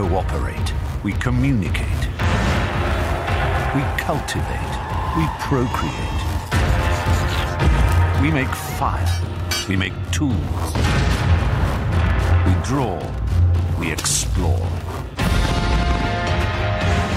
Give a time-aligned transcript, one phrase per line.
[0.00, 0.72] cooperate.
[1.04, 2.02] We communicate.
[3.74, 4.74] We cultivate.
[5.14, 6.20] We procreate.
[8.22, 9.06] We make fire.
[9.68, 10.72] We make tools.
[12.46, 12.98] We draw.
[13.78, 14.66] We explore.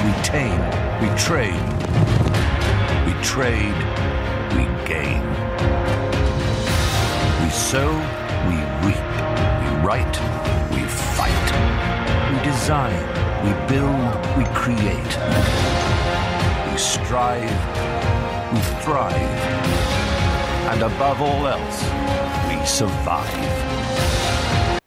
[0.04, 0.64] We tame.
[1.02, 1.64] We train.
[3.06, 3.80] We trade.
[4.58, 5.24] We gain.
[7.42, 7.92] We sow.
[8.50, 9.10] We reap.
[9.62, 10.16] We write.
[10.74, 10.84] We
[11.16, 11.83] fight.
[12.34, 12.98] We design.
[13.46, 14.16] We build.
[14.38, 15.18] We create.
[16.72, 17.44] We strive.
[18.54, 19.14] We thrive.
[20.72, 21.84] And above all else,
[22.50, 24.80] we survive.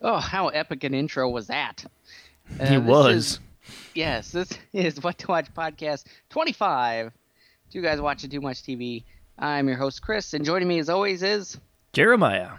[0.00, 1.84] Oh, how epic an intro was that?
[2.58, 3.14] Uh, He this was.
[3.16, 3.38] is-
[3.94, 7.12] yes, this is What to Watch podcast 25.
[7.70, 9.04] Two guys watching too much TV.
[9.38, 11.58] I'm your host Chris, and joining me as always is
[11.92, 12.52] Jeremiah.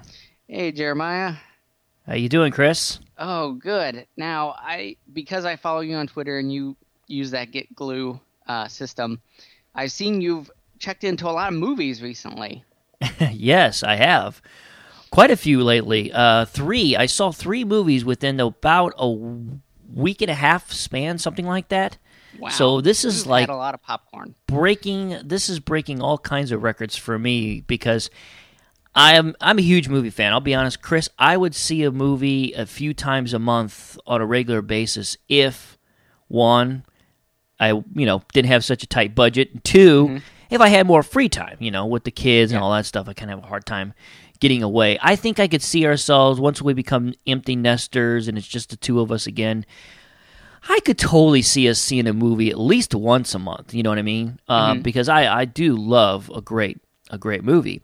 [0.47, 1.34] Hey Jeremiah.
[2.06, 3.00] How you doing, Chris?
[3.23, 4.08] Oh, good.
[4.17, 6.75] Now I because I follow you on Twitter and you
[7.08, 9.22] use that GetGlue uh, system,
[9.75, 12.63] I've seen you've checked into a lot of movies recently.
[13.31, 14.41] yes, I have.
[15.11, 16.11] Quite a few lately.
[16.11, 16.95] Uh, three.
[16.95, 19.08] I saw three movies within about a
[19.94, 21.97] week and a half span, something like that.
[22.39, 22.50] Wow.
[22.50, 24.33] So this is You've like a lot of popcorn.
[24.47, 25.19] breaking.
[25.23, 28.09] This is breaking all kinds of records for me because
[28.94, 29.36] I am.
[29.39, 30.34] I'm a huge movie fan.
[30.34, 31.09] I'll be honest, Chris.
[31.17, 35.78] I would see a movie a few times a month on a regular basis if
[36.28, 36.84] one,
[37.59, 39.64] I you know didn't have such a tight budget.
[39.64, 40.19] 2
[40.50, 42.66] if I had more free time, you know, with the kids and Yeah.
[42.66, 43.94] all that stuff, I kind of have a hard time
[44.42, 44.97] getting away.
[45.02, 48.75] I think I could see ourselves once we become empty nesters and it's just the
[48.75, 49.66] two of us again.
[50.67, 53.73] I could totally see us seeing a movie at least once a month.
[53.73, 54.39] You know what I mean?
[54.50, 57.81] Um, because I, I do love a great a great movie.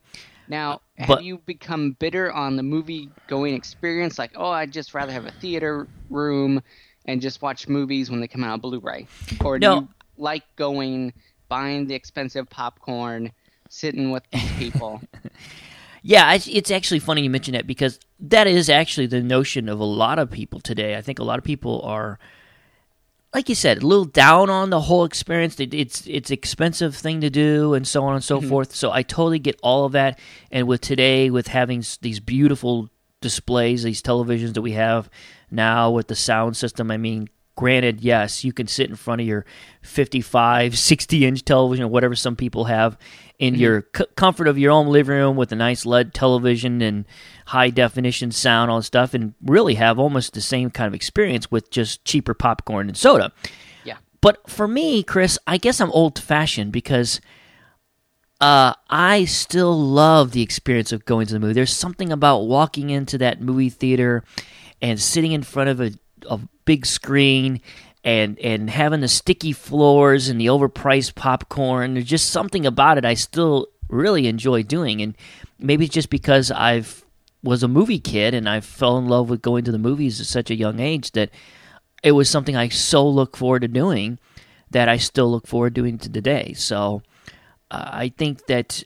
[0.49, 4.17] Now, uh, have But- you become bitter on the movie going experience?
[4.17, 6.61] Like, oh, I'd just rather have a theater room
[7.05, 9.07] and just watch movies when they come out on Blu-ray,
[9.43, 9.75] or do No.
[9.75, 9.87] you
[10.17, 11.13] like going,
[11.49, 13.31] buying the expensive popcorn,
[13.69, 15.01] sitting with these people?
[16.03, 19.79] Yeah, it's, it's actually funny you mention that because that is actually the notion of
[19.79, 20.95] a lot of people today.
[20.95, 22.17] I think a lot of people are,
[23.33, 25.59] like you said, a little down on the whole experience.
[25.59, 28.49] It's it's expensive thing to do, and so on and so mm-hmm.
[28.49, 28.73] forth.
[28.75, 30.19] So I totally get all of that.
[30.51, 32.89] And with today, with having these beautiful
[33.21, 35.09] displays, these televisions that we have
[35.51, 39.27] now with the sound system, I mean, granted, yes, you can sit in front of
[39.27, 39.45] your
[39.81, 42.97] 55, 60 inch television or whatever some people have
[43.39, 47.05] in your c- comfort of your own living room with a nice LED television and
[47.47, 51.69] high definition sound, all stuff, and really have almost the same kind of experience with
[51.69, 53.31] just cheaper popcorn and soda.
[53.83, 57.21] yeah, But for me, Chris, I guess I'm old fashioned because
[58.41, 61.53] uh, I still love the experience of going to the movie.
[61.53, 64.23] There's something about walking into that movie theater
[64.81, 65.91] and sitting in front of a,
[66.29, 67.61] a big screen
[68.07, 71.93] and and having the sticky floors and the overpriced popcorn.
[71.93, 75.13] There's just something about it I still really enjoy doing, and
[75.59, 77.03] maybe it's just because I've
[77.43, 80.25] was a movie kid and I fell in love with going to the movies at
[80.25, 81.31] such a young age that
[82.01, 84.19] it was something I so look forward to doing
[84.71, 86.53] that I still look forward to doing to today.
[86.53, 87.01] So
[87.69, 88.83] uh, I think that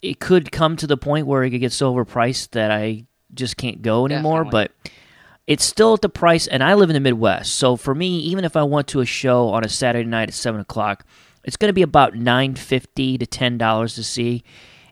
[0.00, 3.04] it could come to the point where it could get so overpriced that I
[3.34, 4.44] just can't go anymore.
[4.44, 4.68] Definitely.
[4.82, 4.92] But
[5.46, 8.44] it's still at the price, and I live in the Midwest, so for me, even
[8.44, 11.04] if I went to a show on a Saturday night at seven o'clock,
[11.44, 14.44] it's going to be about nine fifty to ten dollars to see.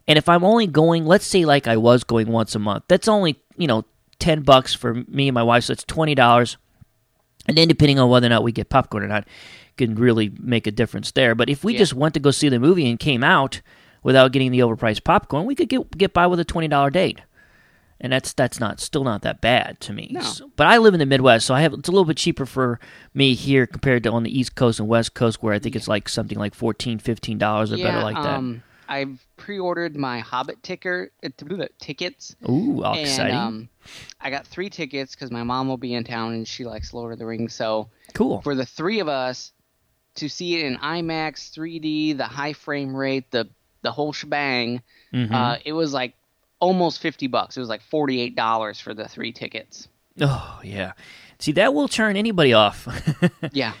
[0.07, 3.07] And if I'm only going, let's say like I was going once a month, that's
[3.07, 3.85] only you know
[4.19, 6.57] ten bucks for me and my wife, so it's twenty dollars.
[7.47, 9.27] And then depending on whether or not we get popcorn or not,
[9.77, 11.33] can really make a difference there.
[11.33, 11.79] But if we Yeah.
[11.79, 13.61] just went to go see the movie and came out
[14.03, 17.21] without getting the overpriced popcorn, we could get get by with a twenty dollar date,
[18.01, 20.09] and that's that's not still not that bad to me.
[20.11, 20.21] No.
[20.21, 22.45] So- but I live in the Midwest, so I have it's a little bit cheaper
[22.45, 22.79] for
[23.13, 25.87] me here compared to on the East Coast and West Coast, where I think it's
[25.87, 26.99] like something like 14
[27.37, 27.85] dollars or yeah.
[27.91, 28.35] better like that.
[28.35, 31.29] um, I've pre-ordered my Hobbit ticker uh,
[31.79, 32.35] tickets.
[32.49, 33.35] Ooh, all and exciting!
[33.35, 33.69] um,
[34.19, 37.13] I got three tickets because my mom will be in town and she likes Lord
[37.13, 37.53] of the Rings.
[37.53, 38.41] So cool.
[38.41, 39.53] for the three of us
[40.15, 43.47] to see it in IMAX, 3D, the high frame rate, the
[43.81, 44.81] the whole shebang,
[45.13, 45.31] Mhm.
[45.31, 46.13] uh, it was like
[46.61, 47.57] almost fifty bucks.
[47.57, 49.89] It was like forty eight dollars for the three tickets.
[50.21, 50.93] oh yeah.
[51.39, 52.87] See, that will turn anybody off.
[53.51, 53.73] Yeah.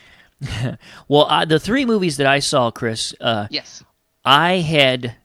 [1.07, 3.83] well, uh, the three movies that I saw, Chris, uh, Yes.
[4.25, 5.15] I had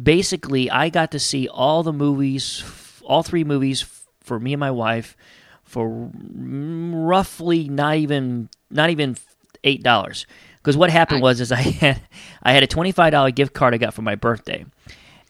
[0.00, 2.62] basically I got to see all the movies,
[3.04, 3.84] all three movies
[4.22, 5.16] for me and my wife
[5.64, 9.16] for mm, roughly not even not even
[9.64, 10.26] eight dollars.
[10.58, 12.00] Because what happened was is I had
[12.42, 14.64] I had a twenty five dollar gift card I got for my birthday,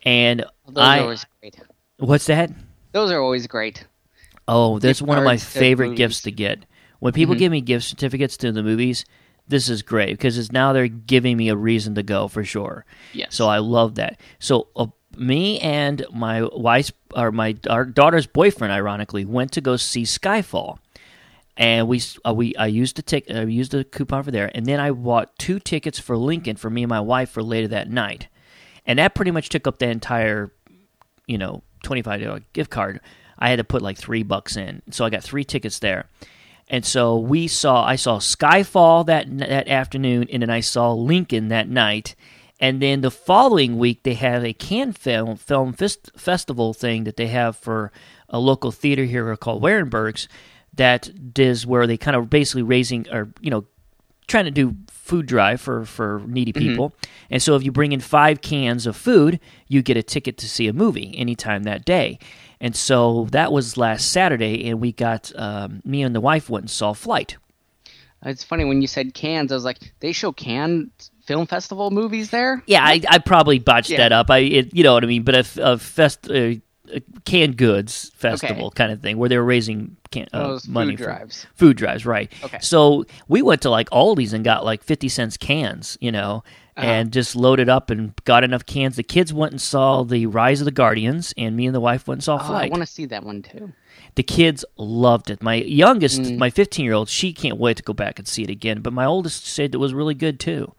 [0.05, 1.61] and Those I always great.
[1.99, 2.51] what's that?
[2.93, 3.87] Those are always great.
[4.47, 5.99] Oh, that's Gift one of my favorite movies.
[5.99, 6.65] gifts to get.
[7.01, 7.15] When Mm-hmm.
[7.21, 9.05] people give me gift certificates to the movies,
[9.49, 12.85] this is great because it's now they're giving me a reason to go for sure.
[13.13, 13.35] Yes.
[13.35, 14.19] So I love that.
[14.39, 14.87] So uh,
[15.17, 20.79] me and my wife's or my our daughter's boyfriend, ironically, went to go see Skyfall,
[21.57, 24.65] and we uh, we I used the tick I used the coupon for there, and
[24.67, 27.91] then I bought two tickets for Lincoln for me and my wife for later that
[27.91, 28.29] night,
[28.87, 30.53] and that pretty much took up the entire,
[31.27, 33.01] you know, twenty five dollar gift card.
[33.39, 36.07] I had to put like three bucks in, so I got three tickets there.
[36.69, 41.49] And so we saw I saw Skyfall that that afternoon, and then I saw Lincoln
[41.49, 42.15] that night.
[42.61, 47.17] And then the following week, they have a Cannes film film fest, festival thing that
[47.17, 47.93] they have for
[48.29, 50.29] a local theater here called Wehrenbergs.
[50.73, 53.67] That is where they kind of basically raising or you know
[54.27, 56.95] trying to do food drive for for needy people.
[57.31, 60.49] And so if you bring in five cans of food, you get a ticket to
[60.49, 62.19] see a movie anytime that day.
[62.61, 66.63] And so that was last Saturday, and we got um, me and the wife went
[66.65, 67.37] and saw Flight.
[68.25, 70.91] It's funny when you said cans, I was like, they show Cannes
[71.27, 72.63] Film Festival movies there.
[72.67, 73.99] Yeah, I, I probably botched Yeah.
[73.99, 74.31] that up.
[74.31, 76.55] I, it, you know what I mean, but a, a fest, uh,
[77.25, 81.05] canned goods festival kind of thing where they were raising can, uh, food money for-
[81.05, 81.47] drives.
[81.55, 82.33] food drives, right?
[82.45, 82.59] Okay.
[82.61, 86.45] So we went to like Aldi's and got like fifty cents cans, you know,
[86.77, 86.87] Uh-huh.
[86.87, 88.97] and just loaded up and got enough cans.
[88.97, 92.07] The kids went and saw the Rise of the Guardians, and me and the wife
[92.09, 93.73] went and saw Oh, I want to see that one too.
[94.17, 95.43] The kids loved it.
[95.43, 96.39] My youngest, Mm.
[96.39, 98.81] my 15 year old, she can't wait to go back and see it again.
[98.81, 100.75] But my oldest said it was really good too.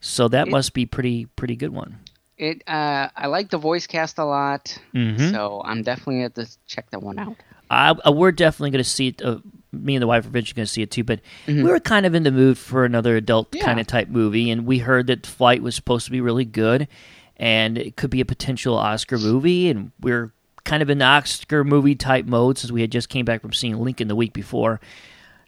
[0.00, 1.98] So that must be pretty pretty good one.
[2.42, 2.62] It.
[2.66, 5.30] Uh, I like the voice cast a lot, Mm-hmm.
[5.30, 7.36] so I'm definitely going to check that one out.
[7.70, 9.22] I, I we're definitely going to see it.
[9.22, 9.38] Uh,
[9.72, 11.04] me and the wife are eventually going to see it too.
[11.04, 13.58] But we were kind of in the mood for another adult Mm-hmm.
[13.58, 13.64] Yeah.
[13.64, 16.88] kind of type movie, and we heard that Flight was supposed to be really good,
[17.36, 19.68] and it could be a potential Oscar movie.
[19.70, 20.32] And we're
[20.64, 23.52] kind of in the Oscar movie type mode since we had just came back from
[23.52, 24.80] seeing Lincoln the week before.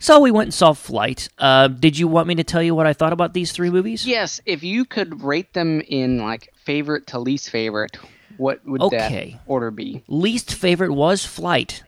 [0.05, 1.31] So we went and saw Flight.
[1.39, 4.07] Uh, did you want me to tell you what I thought about these three movies?
[4.07, 7.97] Yes, if you could rate them in like favorite to least favorite,
[8.37, 9.31] what would Okay.
[9.31, 10.05] that order be?
[10.07, 11.85] Least favorite was Flight.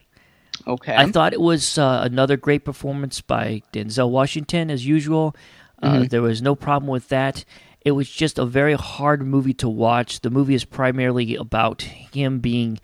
[0.65, 0.95] Okay.
[0.95, 5.35] I thought it was uh, another great performance by Denzel Washington, as usual.
[5.83, 7.45] Uh, There was no problem with that.
[7.85, 10.21] It was just a very hard movie to watch.
[10.21, 12.79] The movie is primarily about him being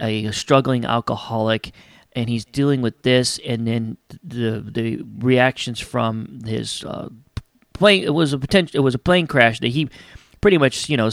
[0.00, 1.70] a struggling alcoholic,
[2.14, 7.08] and he's dealing with this, and then the the reactions from his uh,
[7.72, 8.04] plane.
[8.04, 8.76] It was a potential.
[8.78, 9.88] It was a plane crash that he
[10.40, 11.10] pretty much, you know,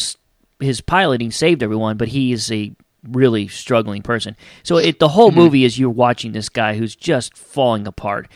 [0.60, 2.72] his piloting saved everyone, but he is a
[3.08, 4.36] really struggling person.
[4.64, 8.28] So it the whole movie is you're watching this guy who's just falling apart,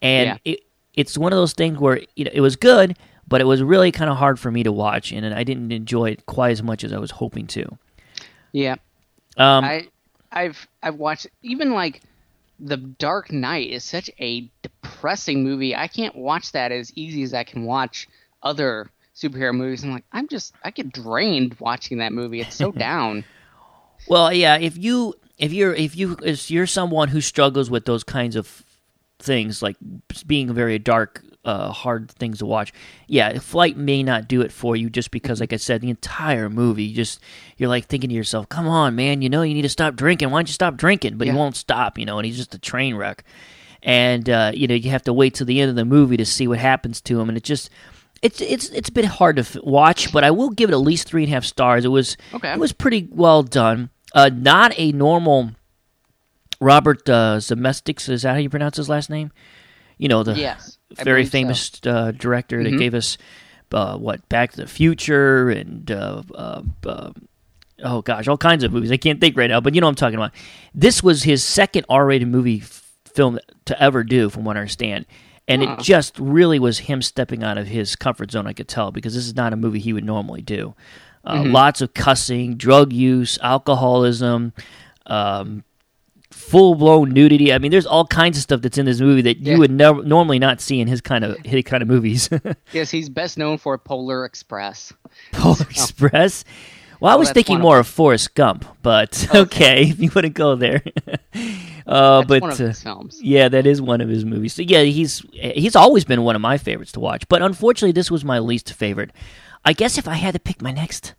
[0.00, 0.52] and Yeah.
[0.52, 0.60] it
[0.94, 2.96] it's one of those things where you know it was good,
[3.26, 6.10] but it was really kind of hard for me to watch, and I didn't enjoy
[6.10, 7.78] it quite as much as I was hoping to.
[8.52, 8.76] yeah.
[9.38, 9.88] Um, I
[10.30, 12.02] I've I've watched even like
[12.64, 15.74] The Dark Knight is such a depressing movie.
[15.74, 18.08] I can't watch that as easy as I can watch
[18.42, 19.84] other superhero movies.
[19.84, 22.40] I'm like I'm just I get drained watching that movie.
[22.40, 23.24] It's so down.
[24.08, 28.04] Well, yeah, if you if you're if you if you're someone who struggles with those
[28.04, 28.64] kinds of
[29.18, 29.76] things like
[30.26, 32.72] being a very dark uh, hard things to watch.
[33.08, 36.48] Yeah flight may not do it for you just because like i said the entire
[36.48, 37.18] movie you just
[37.56, 40.30] you're like thinking to yourself come on man you know you need to stop drinking.
[40.30, 41.16] Why don't you stop drinking?
[41.18, 41.32] But Yeah.
[41.32, 43.24] he won't stop you know and he's just a train wreck.
[43.82, 46.24] And uh, you know you have to wait till the end of the movie to
[46.24, 47.28] see what happens to him.
[47.28, 47.68] And it just
[48.22, 50.76] it's it's it's a bit hard to f- watch but i will give it at
[50.76, 51.84] least three and a half stars.
[51.84, 52.52] It was Okay.
[52.52, 53.90] it was pretty well done.
[54.14, 55.50] Uh, not a normal
[56.60, 59.32] Robert uh, is that how you pronounce his last name?
[59.98, 61.32] You know the Yes, very believe so.
[61.32, 63.18] famous uh, director that gave us
[63.72, 67.10] uh, what Back to the Future and uh, uh, uh,
[67.82, 68.92] oh gosh, all kinds of movies.
[68.92, 70.32] I can't think right now, but you know what I'm talking about.
[70.74, 72.82] This was his second R-rated movie f-
[73.14, 75.06] film to ever do, from what I understand.
[75.48, 75.76] And Huh.
[75.78, 78.46] it just really was him stepping out of his comfort zone.
[78.46, 80.74] I could tell because this is not a movie he would normally do.
[81.24, 84.52] Uh, Lots of cussing, drug use, alcoholism,
[85.06, 85.64] um,
[86.48, 87.52] full blown nudity.
[87.52, 89.54] I mean, there's all kinds of stuff that's in this movie that Yeah.
[89.54, 92.28] you would never normally not see in his kind of his kind of movies.
[92.72, 94.92] Yes, he's best known for Polar Express.
[95.32, 96.44] Polar Express.
[97.00, 100.24] Well, I was thinking one of more of Forrest Gump, but okay, if you want
[100.24, 100.82] to go there.
[101.86, 102.72] uh, but uh,
[103.20, 104.54] yeah, that is one of his movies.
[104.54, 107.28] So yeah, he's he's always been one of my favorites to watch.
[107.28, 109.10] But unfortunately, this was my least favorite.
[109.64, 111.14] I guess if I had to pick my next,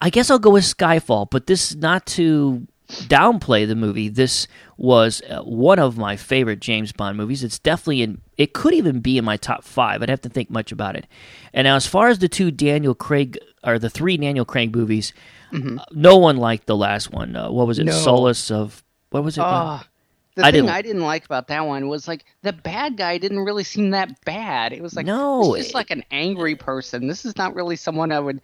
[0.00, 1.28] I guess I'll go with Skyfall.
[1.30, 4.08] But this is not to downplay the movie.
[4.08, 7.44] This was uh, one of my favorite James Bond movies.
[7.44, 8.20] It's definitely in.
[8.36, 10.02] It could even be in my top five.
[10.02, 11.06] I'd have to think much about it.
[11.52, 15.12] And now, as far as the two Daniel Craig or the three Daniel Craig movies,
[15.52, 15.58] uh,
[15.92, 17.34] no one liked the last one.
[17.36, 17.82] Uh, what was it?
[17.86, 17.96] Mm-hmm.
[17.96, 18.02] No.
[18.04, 19.42] Solace of what was it?
[19.42, 19.86] Ah,
[20.34, 23.18] The I thing didn't- I didn't like about that one was like the bad guy
[23.18, 24.72] didn't really seem that bad.
[24.72, 27.06] It was like No, it's just like an angry person.
[27.08, 28.40] This is not really someone I would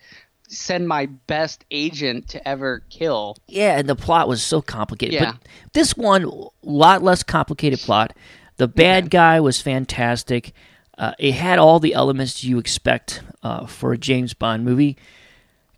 [0.55, 3.37] send my best agent to ever kill.
[3.47, 5.15] Yeah, and the plot was so complicated.
[5.15, 5.33] Yeah.
[5.33, 8.15] But this one, a lot less complicated plot.
[8.57, 10.53] The bad guy was fantastic.
[10.97, 14.97] Uh, it had all the elements you expect uh, for a James Bond movie,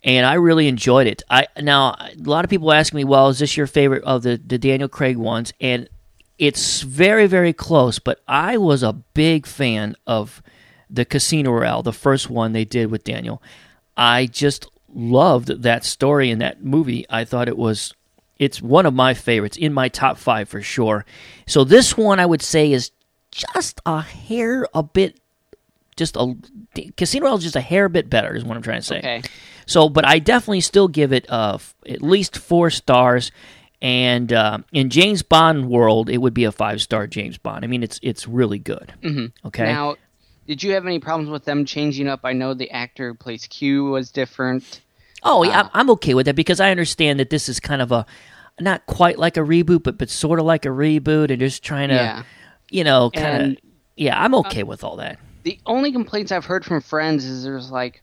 [0.03, 1.23] and I really enjoyed it.
[1.29, 4.39] I now a lot of people ask me, "Well, is this your favorite of the
[4.45, 5.89] the Daniel Craig ones?" And
[6.37, 7.97] it's very very close.
[7.97, 10.43] But I was a big fan of
[10.89, 13.41] the Casino Royale, the first one they did with Daniel.
[13.97, 17.05] I just loved that story in that movie.
[17.09, 17.93] I thought it was
[18.37, 21.05] it's one of my favorites in my top 5 for sure.
[21.47, 22.91] So this one I would say is
[23.31, 25.19] just a hair a bit
[25.97, 26.35] just a
[26.95, 28.99] Casino Royale is just a hair bit better is what I'm trying to say.
[28.99, 29.21] Okay.
[29.65, 33.31] So, but I definitely still give it uh, at least four stars.
[33.81, 37.63] And uh, in James Bond world, it would be a five star James Bond.
[37.63, 38.93] I mean, it's it's really good.
[39.01, 39.47] Mm-hmm.
[39.47, 39.65] Okay.
[39.65, 39.97] Now,
[40.47, 42.21] did you have any problems with them changing up?
[42.23, 44.81] I know the actor who plays Q was different.
[45.23, 47.91] Oh, yeah, I'm, I'm okay with that because I understand that this is kind of
[47.91, 48.05] a
[48.59, 51.89] not quite like a reboot, but but sort of like a reboot, and just trying
[51.89, 52.23] to, Yeah.
[52.69, 53.57] you know, kind of.
[53.95, 55.19] Yeah, I'm okay with all that.
[55.43, 58.01] The only complaints I've heard from friends is there's like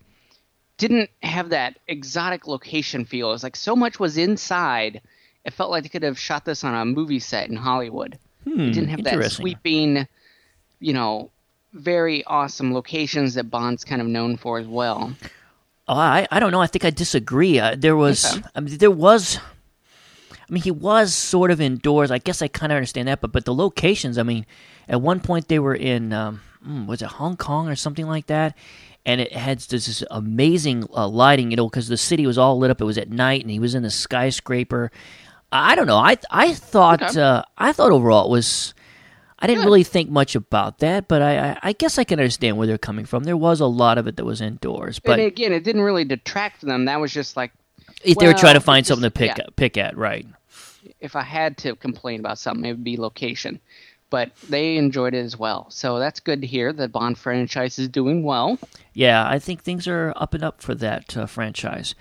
[0.76, 3.28] didn't have that exotic location feel.
[3.28, 5.00] It was like so much was inside.
[5.44, 8.18] It felt like they could have shot this on a movie set in Hollywood.
[8.46, 10.08] it didn't have that Hmm, sweeping,
[10.80, 11.30] you know,
[11.74, 15.12] very awesome locations that Bond's kind of known for as well.
[15.86, 16.62] Oh, I I don't know.
[16.62, 17.58] I think I disagree.
[17.58, 18.46] Uh, there was Okay.
[18.54, 19.38] I mean, there was.
[20.48, 22.10] I mean, he was sort of indoors.
[22.10, 24.16] I guess I kind of understand that, but but the locations.
[24.18, 24.46] I mean,
[24.88, 28.26] at one point they were in um, mm, was it Hong Kong or something like
[28.26, 28.56] that,
[29.06, 31.50] and it had this, this amazing uh, lighting.
[31.50, 32.80] You know, because the city was all lit up.
[32.80, 34.90] It was at night, and he was in the skyscraper.
[35.50, 35.96] I I don't know.
[35.98, 37.20] I I thought Okay.
[37.20, 38.74] uh, I thought overall it was.
[39.44, 39.66] I didn't Good.
[39.66, 42.78] really think much about that, but I, I, I guess I can understand where they're
[42.78, 43.24] coming from.
[43.24, 46.04] There was a lot of it that was indoors, but and again, it didn't really
[46.04, 46.86] detract from them.
[46.86, 47.52] That was just like
[48.02, 49.46] if they were trying to find it's something to pick yeah.
[49.56, 50.26] pick at, right?
[51.00, 53.60] if I had to complain about something, it would be location.
[54.10, 55.66] But they enjoyed it as well.
[55.70, 56.72] So that's good to hear.
[56.72, 58.58] The Bond franchise is doing well.
[58.92, 61.94] Yeah, I think things are up and up for that uh, franchise.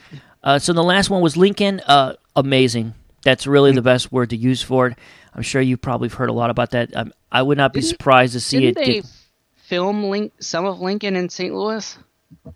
[0.44, 1.80] Uh, so the last one was Lincoln.
[1.82, 2.94] Uh, amazing.
[3.24, 3.75] That's really Mm.
[3.75, 4.98] the best word to use for it.
[5.34, 6.96] I'm sure you probably have heard a lot about that.
[6.96, 9.01] Um, I would not be Didn't- surprised to see it they
[9.56, 11.53] film Link, some of Lincoln in St.
[11.53, 11.98] Louis?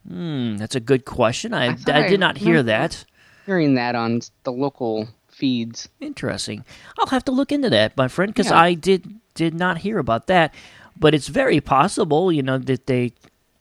[0.08, 1.54] Hmm, that's a good question.
[1.54, 3.06] I, I I, I did not hear that.
[3.46, 5.88] Hearing that on the local feeds.
[6.02, 6.66] Interesting.
[7.00, 8.60] I'll have to look into that, my friend, because Yeah.
[8.60, 10.54] I did did not hear about that.
[11.00, 13.14] But it's very possible, you know, that they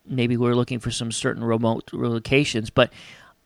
[0.09, 2.71] maybe were looking for some certain remote locations.
[2.71, 2.91] But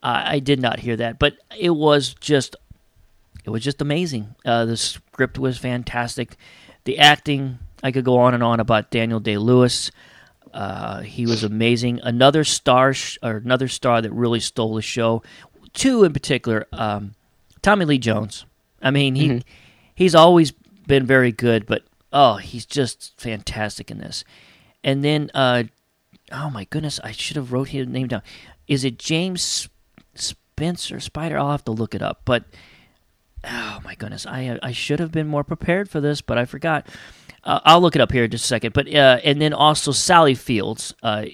[0.01, 1.19] uh, I did not hear that.
[1.19, 2.55] But it was just
[3.43, 4.35] it was just amazing.
[4.45, 6.35] Uh, the script was fantastic.
[6.83, 9.91] The acting, I could go on and on about Daniel Day Lewis.
[10.53, 11.99] Uh, he was amazing.
[12.03, 15.23] Another star, sh- or another star that really stole the show.
[15.73, 17.15] Two in particular, um,
[17.61, 18.45] Tommy Lee Jones.
[18.81, 19.43] I mean, he
[19.95, 20.51] he's always
[20.87, 24.23] been very good, but oh, he's just fantastic in this.
[24.83, 25.63] And then, uh,
[26.31, 28.23] oh my goodness, I should have wrote his name down.
[28.67, 29.69] Is it James
[30.15, 31.37] Spencer Spider?
[31.37, 32.21] I'll have to look it up.
[32.25, 32.45] But
[33.43, 36.87] oh my goodness, I I should have been more prepared for this, but I forgot.
[37.43, 38.73] Uh, I'll look it up here in just a second.
[38.73, 41.25] But uh, and then also Sally Fields, uh,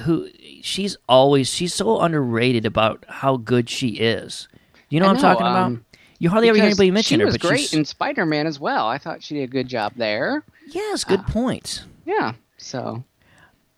[0.00, 0.28] who
[0.62, 4.48] she's always she's so underrated about how good she is.
[4.88, 5.66] You know what I'm talking about?
[5.66, 5.84] um,
[6.18, 8.58] You hardly ever hear anybody mention she her, but great she's in Spider Man as
[8.58, 8.88] well.
[8.88, 10.42] I thought she did a good job there.
[10.66, 11.84] yes, good point.
[12.04, 12.32] Yeah.
[12.58, 13.04] So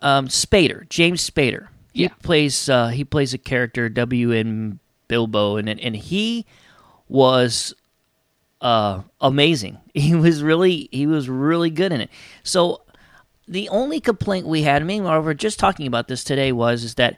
[0.01, 1.67] um, Spader, James Spader.
[1.93, 2.09] He Yeah.
[2.23, 4.79] plays uh, he plays a character W.N.
[5.07, 6.45] Bilbo, and and he
[7.07, 7.73] was
[8.61, 9.77] uh, amazing.
[9.97, 12.11] He was really he was really good in it.
[12.43, 12.83] So
[13.47, 16.95] the only complaint we had, mean, we were just talking about this today, was is
[16.95, 17.17] that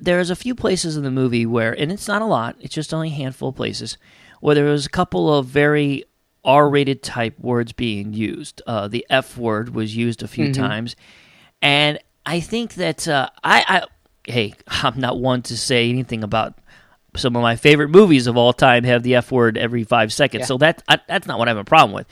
[0.00, 2.94] there's a few places in the movie where, and it's not a lot, it's just
[2.94, 3.98] only a handful of places,
[4.40, 6.04] where there was a couple of very
[6.44, 8.62] R-rated type words being used.
[8.66, 10.96] Uh, the F word was used a few times,
[11.60, 16.54] and I think that uh, I, I, hey, I'm not one to say anything about
[17.16, 20.42] some of my favorite movies of all time have the F word every five seconds.
[20.42, 20.46] Yeah.
[20.46, 22.06] So that I, that's not what I have a problem with.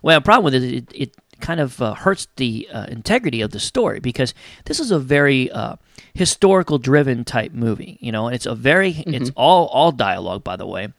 [0.00, 2.86] What I have a problem with is it, it kind of uh, hurts the uh,
[2.88, 4.34] integrity of the story because
[4.64, 5.76] this is a very uh,
[6.14, 7.98] historical driven type movie.
[8.00, 10.92] You know, it's a very it's all all dialogue by the way,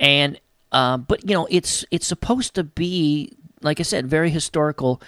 [0.00, 0.38] and
[0.72, 3.32] uh, but you know it's it's supposed to be
[3.62, 5.00] like I said very historical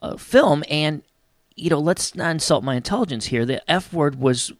[0.00, 1.02] uh, film and
[1.56, 3.44] you know let's not insult my intelligence here.
[3.44, 4.52] The F word was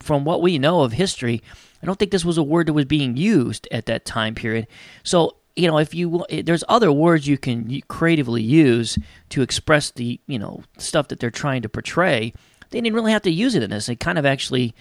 [0.00, 1.42] from what we know of history,
[1.82, 4.66] I don't think this was a word that was being used at that time period.
[5.02, 8.96] So you know, if you there's other words you can creatively use
[9.30, 12.32] to express the you know stuff that they're trying to portray.
[12.70, 13.88] They didn't really have to use it in this.
[13.88, 14.74] It kind of actually,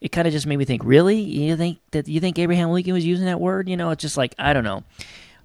[0.00, 0.82] it kind of just made me think.
[0.82, 3.68] Really, you think that you think Abraham Lincoln was using that word?
[3.68, 4.82] You know, it's just like I don't know.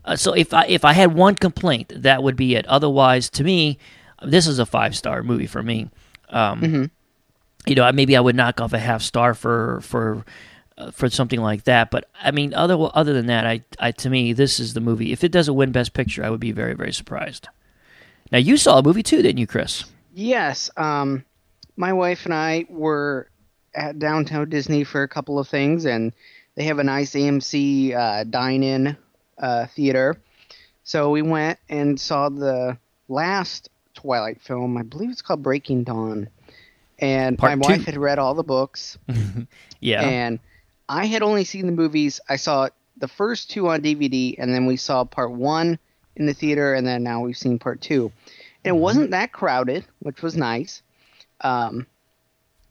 [0.06, 2.66] Uh, so if I if I had one complaint, that would be it.
[2.68, 3.78] Otherwise, to me,
[4.24, 5.90] this is a five star movie for me.
[6.30, 6.86] Um, Mm-hmm.
[7.68, 10.24] You know, maybe I would knock off a half star for for
[10.92, 11.92] for something like that.
[11.92, 15.12] But I mean, other other than that, I, I to me, this is the movie.
[15.12, 17.48] If it doesn't win Best Picture, I would be very very surprised.
[18.32, 19.86] Now, you saw a movie too, didn't you, Chris?
[20.14, 20.70] Yes.
[20.78, 21.26] Um,
[21.78, 23.28] my wife and I were
[23.74, 26.12] at downtown Disney for a couple of things, and
[26.56, 28.96] they have a nice AMC uh, dine-in
[29.38, 30.18] uh, theater.
[30.84, 34.78] So we went and saw the last Twilight film.
[34.78, 36.30] I believe it's called Breaking Dawn.
[37.00, 37.74] And Part my two.
[37.74, 38.98] wife had read all the books,
[39.80, 40.02] Yeah.
[40.02, 40.40] and
[40.90, 42.20] I had only seen the movies.
[42.28, 45.78] I saw the first two on DVD, and then we saw part one
[46.16, 48.12] in the theater, and then now we've seen part two.
[48.66, 48.80] And it mm-hmm.
[48.82, 50.82] wasn't that crowded, which was nice.
[51.42, 51.86] Um,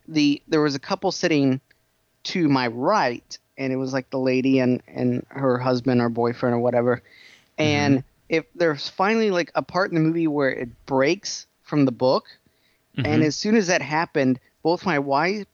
[0.09, 1.61] the there was a couple sitting
[2.25, 6.57] to my right, and it was like the lady and and her husband or boyfriend
[6.57, 6.97] or whatever.
[6.97, 7.63] Mm-hmm.
[7.63, 11.93] And if there's finally like a part in the movie where it breaks from the
[11.93, 12.27] book,
[12.97, 13.07] mm-hmm.
[13.07, 15.47] and as soon as that happened, both my wife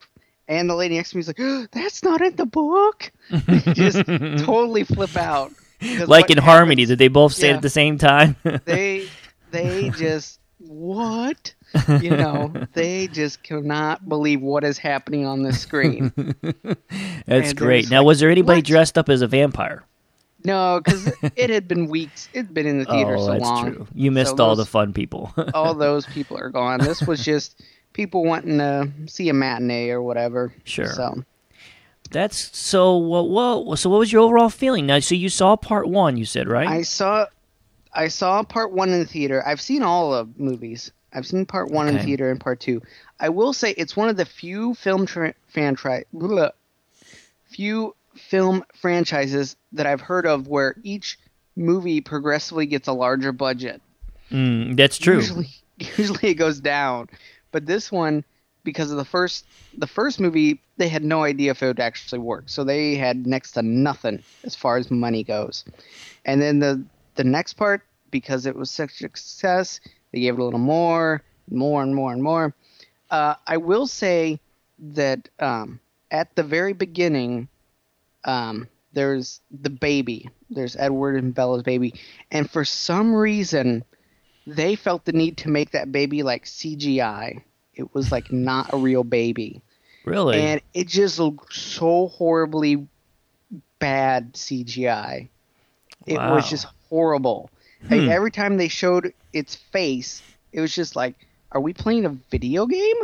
[0.49, 3.11] and the lady next to me was like, "That's not in the book."
[3.47, 5.53] They just totally flip out.
[6.07, 7.57] like what in Harmony, did they both say it Yeah.
[7.57, 8.37] at the same time?
[8.65, 9.09] they
[9.51, 11.53] they just what
[12.01, 16.13] you know they just cannot believe what is happening on the screen
[17.27, 17.91] That's And great.
[17.91, 18.65] Now, like, was there anybody what?
[18.65, 19.85] dressed up as a vampire?
[20.47, 23.73] no because it had been weeks it'd been in the theater oh, so that's long
[23.73, 23.87] true.
[23.95, 25.33] You missed So all the fun people.
[25.55, 27.61] all those people are gone this was just
[27.95, 30.87] people wanting to see a matinee or whatever Sure.
[30.93, 31.25] so
[32.11, 32.97] that's so.
[32.99, 33.31] What?
[33.31, 33.79] What?
[33.79, 34.87] So, what was your overall feeling?
[34.87, 36.17] Now, so you saw part one.
[36.19, 36.69] You said right.
[36.69, 37.27] i saw
[37.95, 41.71] i saw part one in the theater i've seen all of movies i've seen part
[41.71, 42.83] one in the theater and part two
[43.21, 46.51] i will say it's one of the few film tra- fan tri- blah,
[47.47, 51.18] few film franchises that i've heard of where each
[51.57, 53.81] movie progressively gets a larger budget
[54.31, 55.16] Mm, that's true.
[55.16, 55.49] usually
[55.97, 57.09] usually it goes down
[57.55, 58.25] but this one
[58.64, 59.47] because of the first
[59.79, 62.45] the first movie they had no idea if it would actually work.
[62.49, 65.64] So they had next to nothing as far as money goes.
[66.25, 69.79] And then the the next part because it was such a success
[70.11, 72.55] they gave it a little more more and more and more.
[73.09, 74.40] Uh, i will say
[74.81, 75.79] that um,
[76.11, 77.47] at the very beginning
[78.25, 80.29] um, there's the baby.
[80.51, 81.95] There's edward and bella's baby.
[82.33, 83.85] And for some reason
[84.46, 87.42] they felt the need to make that baby like CGI.
[87.74, 89.62] It was like not a real baby.
[90.04, 90.38] Really?
[90.38, 92.87] And it just looked so horribly
[93.78, 95.28] bad CGI.
[96.07, 96.35] It Wow.
[96.35, 97.50] was just horrible.
[97.87, 97.94] Hmm.
[97.94, 101.14] Like, every time they showed its face, it was just like,
[101.52, 102.96] are we playing a video game?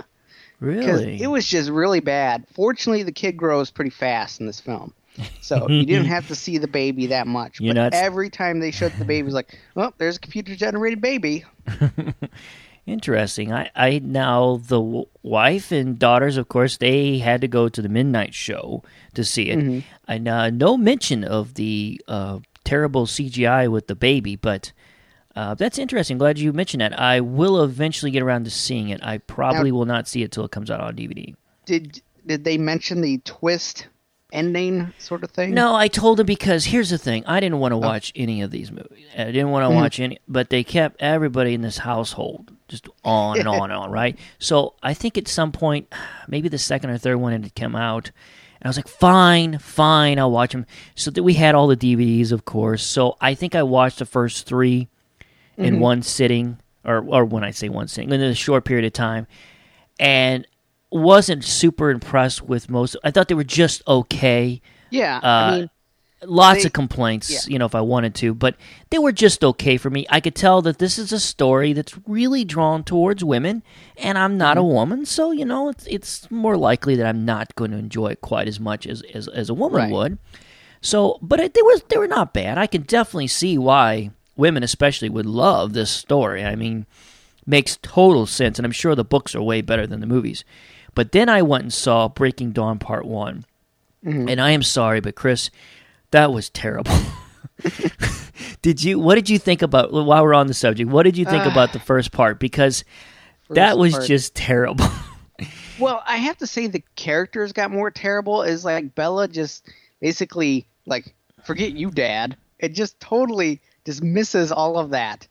[0.61, 1.23] Really?
[1.23, 2.45] it was just really bad.
[2.53, 4.93] Fortunately, the kid grows pretty fast in this film.
[5.41, 7.61] So you didn't have to see the baby that much.
[7.61, 10.55] You're but every time they showed the baby, it was like, well, there's a computer
[10.55, 11.45] generated baby.
[12.87, 13.53] Interesting.
[13.53, 17.83] I, I now the w- wife and daughters, of course, they had to go to
[17.83, 18.83] the midnight show
[19.15, 19.59] to see it.
[19.59, 19.79] Mm-hmm.
[20.09, 24.73] And uh, no mention of the uh, terrible CGI with the baby, but
[25.37, 26.19] uh, that's interesting.
[26.19, 26.99] Glad you mentioned that.
[26.99, 29.01] I will eventually get around to seeing it.
[29.05, 31.35] I probably will not see it till it comes out on DVD.
[31.67, 33.87] did did they mention the twist
[34.33, 35.55] ending sort of thing?
[35.55, 37.81] No, I told him because here's the thing: I didn't want to oh.
[37.81, 39.07] watch any of these movies.
[39.17, 39.77] I didn't want to mm-hmm.
[39.77, 43.91] watch any, but they kept everybody in this household just on and on and on,
[43.91, 44.19] right?
[44.39, 45.93] So I think at some point,
[46.29, 48.11] maybe the second or third one had come out,
[48.61, 51.77] and I was like, "Fine, fine, I'll watch them." So that we had all the
[51.77, 52.85] DVDs, of course.
[52.85, 54.89] So I think I watched the first 3
[55.57, 55.81] in mm-hmm.
[55.81, 59.27] one sitting, or or when I say one sitting, in a short period of time,
[59.99, 60.47] and
[60.91, 62.97] wasn't super impressed with most.
[63.05, 65.71] I thought they were just okay Yeah, Uh, I mean,
[66.25, 67.39] lots They- of complaints, yeah.
[67.53, 68.57] you know, if I wanted to, but
[68.91, 70.05] they were just okay for me.
[70.11, 73.63] I could tell that this is a story that's really drawn towards women,
[73.97, 74.65] and I'm not Mm-hmm.
[74.67, 78.09] a woman, so you know, it's it's more likely that I'm not going to enjoy
[78.09, 79.93] it quite as much as as, as a woman Right.
[79.93, 80.19] would.
[80.83, 82.59] So, but it, they were they were not bad.
[82.59, 86.45] I can definitely see why women, especially, would love this story.
[86.45, 86.87] I mean,
[87.47, 90.43] makes total sense, and I'm sure the books are way better than the movies.
[90.95, 93.45] But then I went and saw Breaking Dawn Part One,
[94.03, 95.51] and I am sorry, but Chris,
[96.11, 96.93] that was terrible.
[98.63, 98.99] did you?
[98.99, 99.93] What did you think about?
[99.93, 101.51] While we're on the subject, what did you think Ah.
[101.51, 102.39] about the first part?
[102.41, 102.85] Because
[103.51, 104.07] that was part.
[104.07, 104.87] just terrible.
[105.79, 108.43] well, I have to say the characters got more terrible.
[108.43, 109.69] Is like Bella just
[110.01, 115.27] basically like forget you, Dad, it just totally dismisses all of that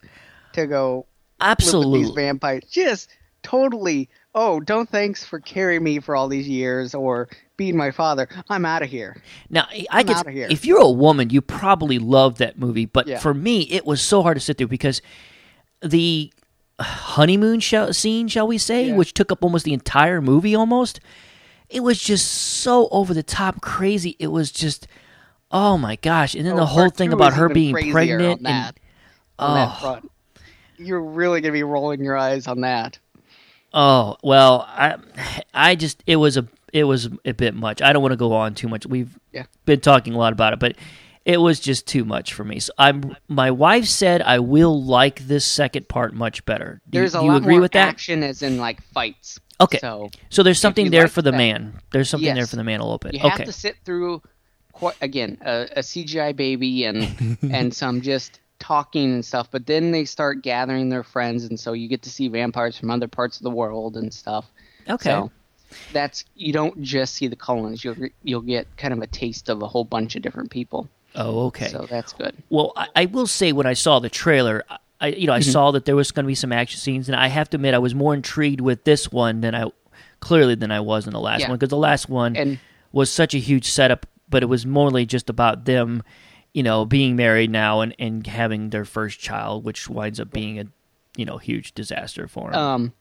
[0.54, 1.06] to go
[1.42, 2.00] Absolutely.
[2.04, 2.64] these vampires.
[2.70, 3.10] Just
[3.44, 4.10] totally.
[4.36, 8.28] Oh, don't thanks for carrying me for all these years or being my father.
[8.50, 9.22] I'm out of here.
[9.50, 10.48] Now, I I'm guess here.
[10.50, 12.86] if you're a woman, you probably love that movie.
[12.86, 13.20] But Yeah.
[13.20, 15.02] for me, it was so hard to sit through because
[15.82, 16.32] the
[16.80, 18.96] honeymoon show, scene, shall we say, Yeah.
[18.96, 21.00] which took up almost the entire movie, almost,
[21.70, 24.16] it was just so over the top crazy.
[24.20, 24.88] It was just,
[25.52, 26.36] oh my gosh!
[26.36, 28.76] And then Oh, the whole thing about her being pregnant that,
[29.40, 29.78] and Oh.
[29.82, 30.12] front.
[30.78, 33.00] You're really gonna be rolling your eyes on that.
[33.74, 34.98] Oh well, I
[35.54, 37.82] I just it was a it was a bit much.
[37.82, 38.86] I don't want to go on too much.
[38.86, 39.46] We've Yeah.
[39.66, 40.76] been talking a lot about it, but
[41.26, 42.60] it was just too much for me.
[42.60, 46.82] So I'm my wife said I will like this second part much better.
[46.90, 47.88] Do, There's a do you lot agree more with that?
[47.90, 49.40] action, as in like fights.
[49.62, 49.78] Okay.
[49.80, 51.74] So So there's something there like for the that- man.
[51.92, 53.14] There's something there for the man a little bit.
[53.14, 53.44] you have okay.
[53.46, 54.22] to sit through,
[54.72, 59.48] quite, again, a, a CGI baby and and some just talking and stuff.
[59.52, 62.92] But then they start gathering their friends, and so you get to see vampires from
[62.92, 64.46] other parts of the world and stuff.
[64.90, 65.10] Okay.
[65.10, 65.32] So
[65.94, 67.84] that's you don't just see the Cullens.
[67.84, 70.90] You'll you'll get kind of a taste of a whole bunch of different people.
[71.16, 71.68] oh, okay.
[71.70, 72.36] So that's good.
[72.50, 74.64] Well, I, I will say when I saw the trailer,
[75.02, 75.52] I you know I Mm-hmm.
[75.52, 77.74] saw that there was going to be some action scenes, and I have to admit
[77.74, 79.66] I was more intrigued with this one than I
[80.20, 81.50] clearly than I was in the last Yeah.
[81.50, 82.60] one because the last one And-
[82.92, 86.02] was such a huge setup, but it was morely just about them,
[86.54, 90.60] you know, being married now and and having their first child, which winds up being
[90.60, 90.66] a
[91.16, 92.60] you know huge disaster for them.
[92.60, 92.94] Um,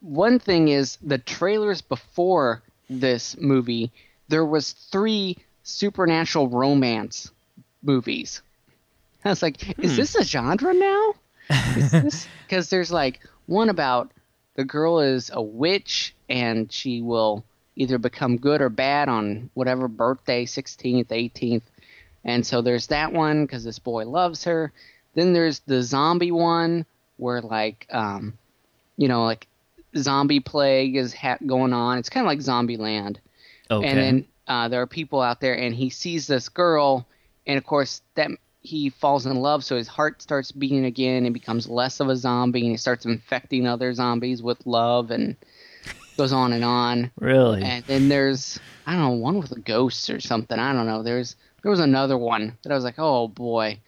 [0.00, 3.90] one thing is the trailers before this movie,
[4.28, 7.30] there was three supernatural romance
[7.82, 8.42] movies.
[9.24, 11.14] I was like, is this a genre now?
[11.74, 12.26] Because
[12.70, 14.12] there's like one about
[14.54, 17.44] the girl is a witch and she will
[17.76, 21.62] either become good or bad on whatever birthday, 16th, 18th.
[22.28, 24.72] And so there's that one because this boy loves her.
[25.14, 26.84] Then there's the zombie one
[27.16, 28.36] where like um,
[28.96, 29.46] you know like
[29.96, 31.98] zombie plague is ha- going on.
[31.98, 33.18] It's kind of like Zombie Land.
[33.70, 33.88] okay.
[33.88, 37.06] And then uh, there are people out there, and he sees this girl,
[37.46, 41.32] and of course that he falls in love, so his heart starts beating again, and
[41.32, 45.36] becomes less of a zombie, and he starts infecting other zombies with love, and
[46.18, 47.10] goes on and on.
[47.18, 50.58] really, And then there's I don't know one with a ghost or something.
[50.58, 51.02] I don't know.
[51.02, 53.80] There's there was another one that I was like, oh boy,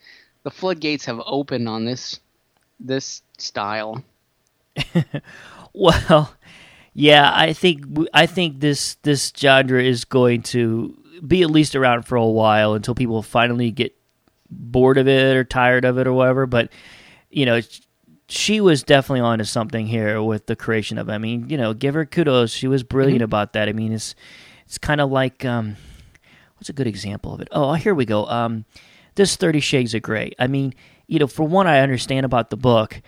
[0.43, 2.21] the floodgates have opened on this
[2.79, 4.03] this style.
[5.73, 6.35] Well,
[6.95, 12.07] yeah, I think I think this this genre is going to be at least around
[12.07, 13.95] for a while until people finally get
[14.51, 16.47] bored of it or tired of it or whatever.
[16.47, 16.71] But
[17.31, 17.61] you know,
[18.29, 21.09] she was definitely onto something here with the creation of.
[21.09, 21.13] it.
[21.13, 22.53] I mean, you know, give her kudos.
[22.53, 23.69] She was brilliant about that.
[23.69, 24.15] I mean, it's
[24.67, 25.77] it's kind of like um,
[26.61, 27.49] what's a good example of it?
[27.53, 28.27] Oh, here we go.
[28.27, 28.67] Um,
[29.15, 30.33] this Thirty Shades of Grey.
[30.39, 30.75] I mean,
[31.07, 33.01] you know, for one, I understand about the book.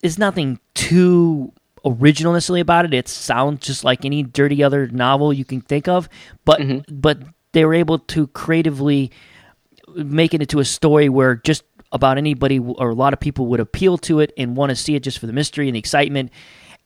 [0.00, 1.52] There's nothing too
[1.84, 2.92] original necessarily about it.
[2.92, 6.10] It sounds just like any dirty other novel you can think of,
[6.44, 7.18] but but
[7.52, 9.10] they were able to creatively
[9.94, 13.60] make it into a story where just about anybody or a lot of people would
[13.60, 16.30] appeal to it and want to see it just for the mystery and the excitement.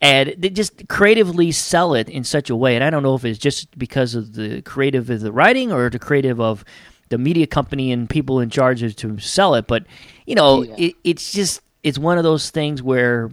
[0.03, 2.75] And they just creatively sell it in such a way.
[2.75, 5.89] And I don't know if it's just because of the creative of the writing or
[5.89, 6.65] the creative of
[7.09, 9.67] the media company and people in charge of to sell it.
[9.69, 9.85] But,
[10.27, 10.75] you know, Yeah.
[10.77, 13.31] it, it's just, it's one of those things where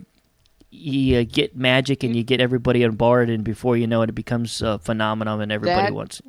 [0.70, 4.10] you uh, get magic and you get everybody on board, and before you know it,
[4.10, 6.22] it becomes a phenomenon and everybody That- wants.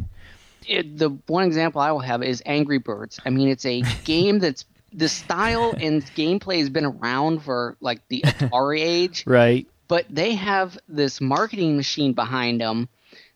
[0.66, 3.20] it, the one example I will have is Angry Birds.
[3.26, 8.00] I mean, it's a game that's the style and gameplay has been around for like
[8.08, 9.66] the Atari age, Right.
[9.90, 12.88] But they have this marketing machine behind them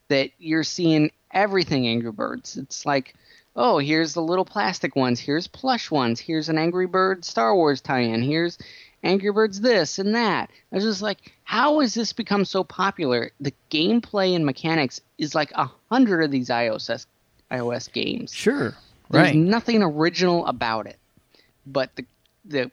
[0.07, 2.57] that you're seeing everything Angry Birds.
[2.57, 3.17] It's like,
[3.57, 7.81] oh, here's the little plastic ones, here's plush ones, here's an Angry Bird Star Wars
[7.81, 8.57] tie-in, here's
[9.03, 10.49] Angry Birds this and that.
[10.71, 13.33] I was just like, how has this become so popular?
[13.41, 17.05] The gameplay and mechanics is like a hundred of these iOS
[17.51, 18.33] iOS games.
[18.33, 18.77] Sure.
[19.11, 19.35] There's right.
[19.35, 21.01] nothing original about it,
[21.67, 22.07] but the
[22.45, 22.71] the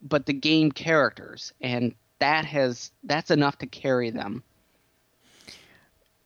[0.00, 4.42] but the game characters, and that has that's enough to carry them.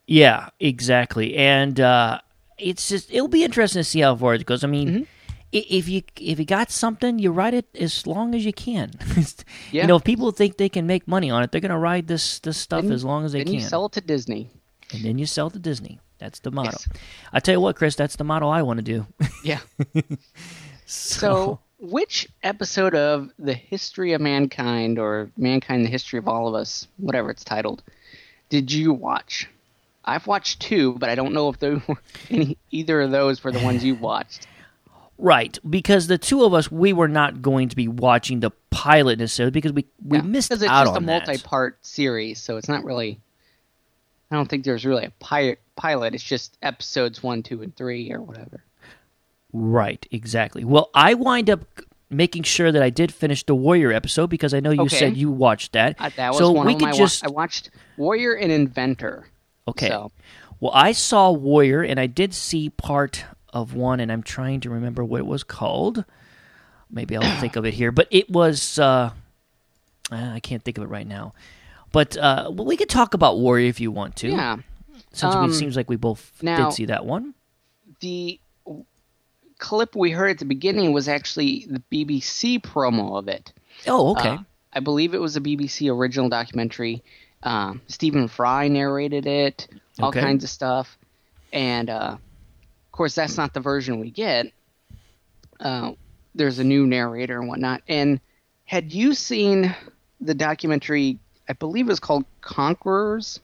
[0.06, 1.34] Yeah, exactly.
[1.36, 2.20] And uh,
[2.58, 4.62] it's just it'll be interesting to see how far it goes.
[4.64, 5.02] I mean, Mm-hmm.
[5.52, 8.90] if you if you got something, you ride it as long as you can.
[9.72, 9.82] Yeah.
[9.82, 12.06] You know, if people think they can make money on it, they're going to ride
[12.06, 13.54] this this stuff Then- as long as they then can.
[13.54, 14.50] you sell it to Disney.
[14.92, 15.98] and then you sell to Disney.
[16.18, 16.70] That's the motto.
[16.72, 16.88] Yes.
[17.32, 19.06] I tell you what, Chris, that's the motto I want to do.
[19.42, 19.60] Yeah.
[20.86, 26.54] so, which episode of the History of Mankind or Mankind: The History of All of
[26.54, 27.82] Us, whatever it's titled,
[28.48, 29.48] did you watch?
[30.04, 31.96] I've watched two, but I don't know if they were
[32.30, 34.46] any either of those were the ones you watched.
[35.16, 39.20] Right, because the two of us, we were not going to be watching the pilot
[39.20, 41.26] necessarily because we, we Yeah, missed because it's out just a on that.
[41.28, 43.20] multi-part series, so it's not really.
[44.30, 46.14] I don't think there's really a pi- pilot.
[46.14, 48.64] It's just episodes one, two, and three, or whatever.
[49.56, 50.64] Right, exactly.
[50.64, 51.60] Well, I wind up
[52.10, 54.96] making sure that I did finish the Warrior episode because I know you Okay.
[54.98, 55.94] said you watched that.
[55.98, 56.90] Uh, that was so one we of could my.
[56.90, 59.28] wa- just I watched Warrior and Inventor.
[59.68, 59.88] okay.
[59.88, 60.10] So
[60.60, 64.70] Well, I saw Warrior and I did see part of one, and I'm trying to
[64.70, 66.04] remember what it was called.
[66.90, 68.76] Maybe I'll think of it here, but it was.
[68.78, 69.10] Uh,
[70.10, 71.32] I can't think of it right now.
[71.92, 74.30] But uh, well, we could talk about Warrior if you want to.
[74.30, 74.56] yeah,
[75.12, 77.34] Since Um, it seems like we both now- did see that one.
[78.00, 78.40] the
[79.58, 83.52] clip we heard at the beginning was actually the BBC promo of it.
[83.86, 84.30] Oh, okay.
[84.30, 84.38] Uh,
[84.72, 87.02] I believe it was a BBC original documentary.
[87.42, 89.68] Um, Stephen Fry narrated it,
[90.00, 90.20] all Okay.
[90.20, 90.96] kinds of stuff,
[91.52, 94.46] and uh, of course that's not the version we get.
[95.60, 95.92] Uh,
[96.34, 97.82] there's a new narrator and whatnot.
[97.88, 98.20] And
[98.64, 99.74] had you seen
[100.20, 101.18] the documentary?
[101.48, 103.40] I believe it was called Conquerors,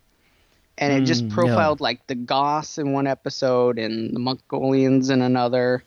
[0.79, 1.35] and it just Mm, no.
[1.35, 5.85] profiled like the Goths in one episode and the Mongolians in another.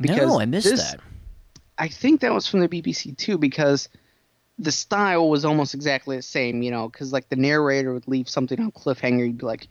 [0.00, 1.00] Because no, I missed this- that.
[1.80, 3.88] I think that was from the BBC too, because
[4.58, 8.28] the style was almost exactly the same, you know, because like the narrator would leave
[8.28, 9.24] something on cliffhanger.
[9.26, 9.68] You'd be like,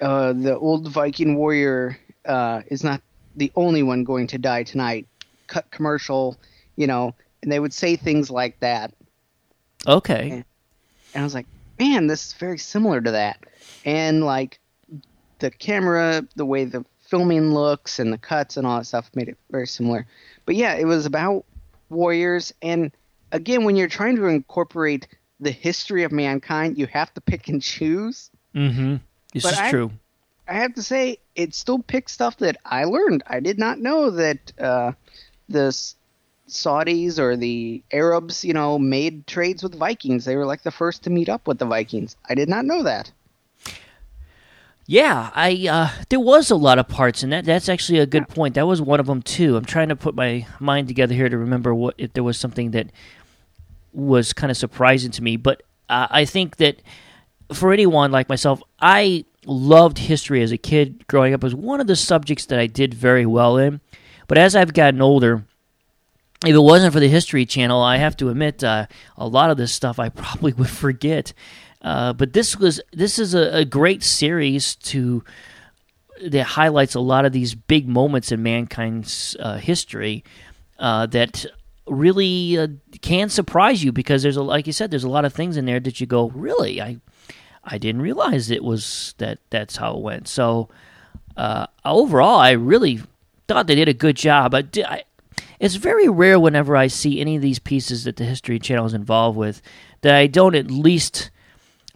[0.00, 3.02] uh, "The old Viking warrior uh, is not
[3.34, 5.08] the only one going to die tonight."
[5.48, 6.36] Cut commercial,
[6.76, 8.92] you know, and they would say things like that,
[9.88, 10.44] Okay.
[11.14, 11.46] and I was like,
[11.80, 13.42] "Man, this is very similar to that,"
[13.84, 14.60] and like
[15.40, 19.28] the camera, the way the filming looks and the cuts and all that stuff made
[19.28, 20.06] it very similar.
[20.44, 21.44] But yeah, it was about
[21.90, 22.92] warriors and
[23.32, 25.08] again when you're trying to incorporate
[25.40, 28.30] the history of mankind, you have to pick and choose.
[28.54, 28.96] Mm-hmm.
[29.32, 29.90] This But is I- true.
[30.50, 33.22] I have to say it still picked stuff that I learned.
[33.26, 34.92] I did not know that uh,
[35.50, 35.74] the
[36.48, 40.24] Saudis or the Arabs, you know, made trades with Vikings.
[40.24, 42.16] They were like the first to meet up with the Vikings.
[42.30, 43.12] I did not know that.
[44.90, 47.44] Yeah, I uh, there was a lot of parts in that.
[47.44, 48.54] That's actually a good point.
[48.54, 49.54] That was one of them too.
[49.54, 52.70] I'm trying to put my mind together here to remember what if there was something
[52.70, 52.90] that
[53.92, 55.36] was kind of surprising to me.
[55.36, 56.80] But uh, I think that
[57.52, 61.42] for anyone like myself, I loved history as a kid growing up.
[61.42, 63.82] It was one of the subjects that I did very well in.
[64.26, 65.44] But as I've gotten older,
[66.46, 68.86] if it wasn't for the History Channel, I have to admit uh,
[69.18, 71.34] a lot of this stuff I probably would forget.
[71.82, 75.22] Uh, but this was this is a, a great series to
[76.22, 80.24] that highlights a lot of these big moments in mankind's uh, history
[80.80, 81.46] uh, that
[81.86, 82.66] really uh,
[83.00, 85.64] can surprise you because there's a like you said there's a lot of things in
[85.64, 86.98] there that you go really I
[87.64, 90.26] I didn't realize it was that that's how it went.
[90.26, 90.68] So
[91.36, 93.00] uh, overall, I really
[93.46, 94.54] thought they did a good job.
[94.54, 95.04] I, di- I,
[95.60, 98.94] it's very rare whenever I see any of these pieces that the History Channel is
[98.94, 99.60] involved with
[100.00, 101.30] that I don't at least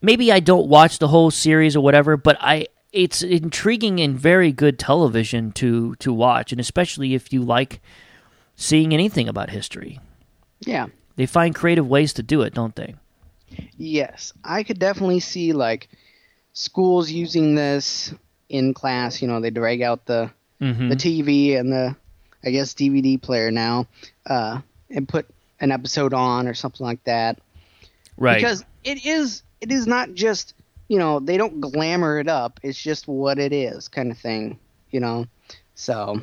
[0.02, 4.52] maybe I don't watch the whole series or whatever, but I it's intriguing and very
[4.52, 7.80] good television to to watch, and especially if you like
[8.56, 9.98] seeing anything about history.
[10.60, 10.86] Yeah.
[11.16, 12.94] They find creative ways to do it, don't they?
[13.76, 15.88] Yes, I could definitely see like
[16.54, 18.14] schools using this
[18.48, 19.20] in class.
[19.20, 20.90] You know, they drag out the Mm-hmm.
[20.90, 21.96] the TV and the
[22.44, 23.88] I guess DVD player now,
[24.26, 24.60] uh,
[24.90, 25.26] and put
[25.58, 27.40] an episode on or something like that.
[28.16, 28.36] right.
[28.36, 30.54] Because it is it is not just
[30.88, 32.60] you know they don't glamour it up.
[32.62, 34.58] It's just what it is, kind of thing.
[34.90, 35.26] You know,
[35.74, 36.20] so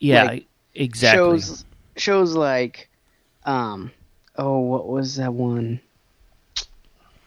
[0.00, 1.18] yeah, like, exactly.
[1.18, 1.64] shows
[1.96, 2.90] shows like
[3.44, 3.90] um
[4.36, 5.80] oh what was that one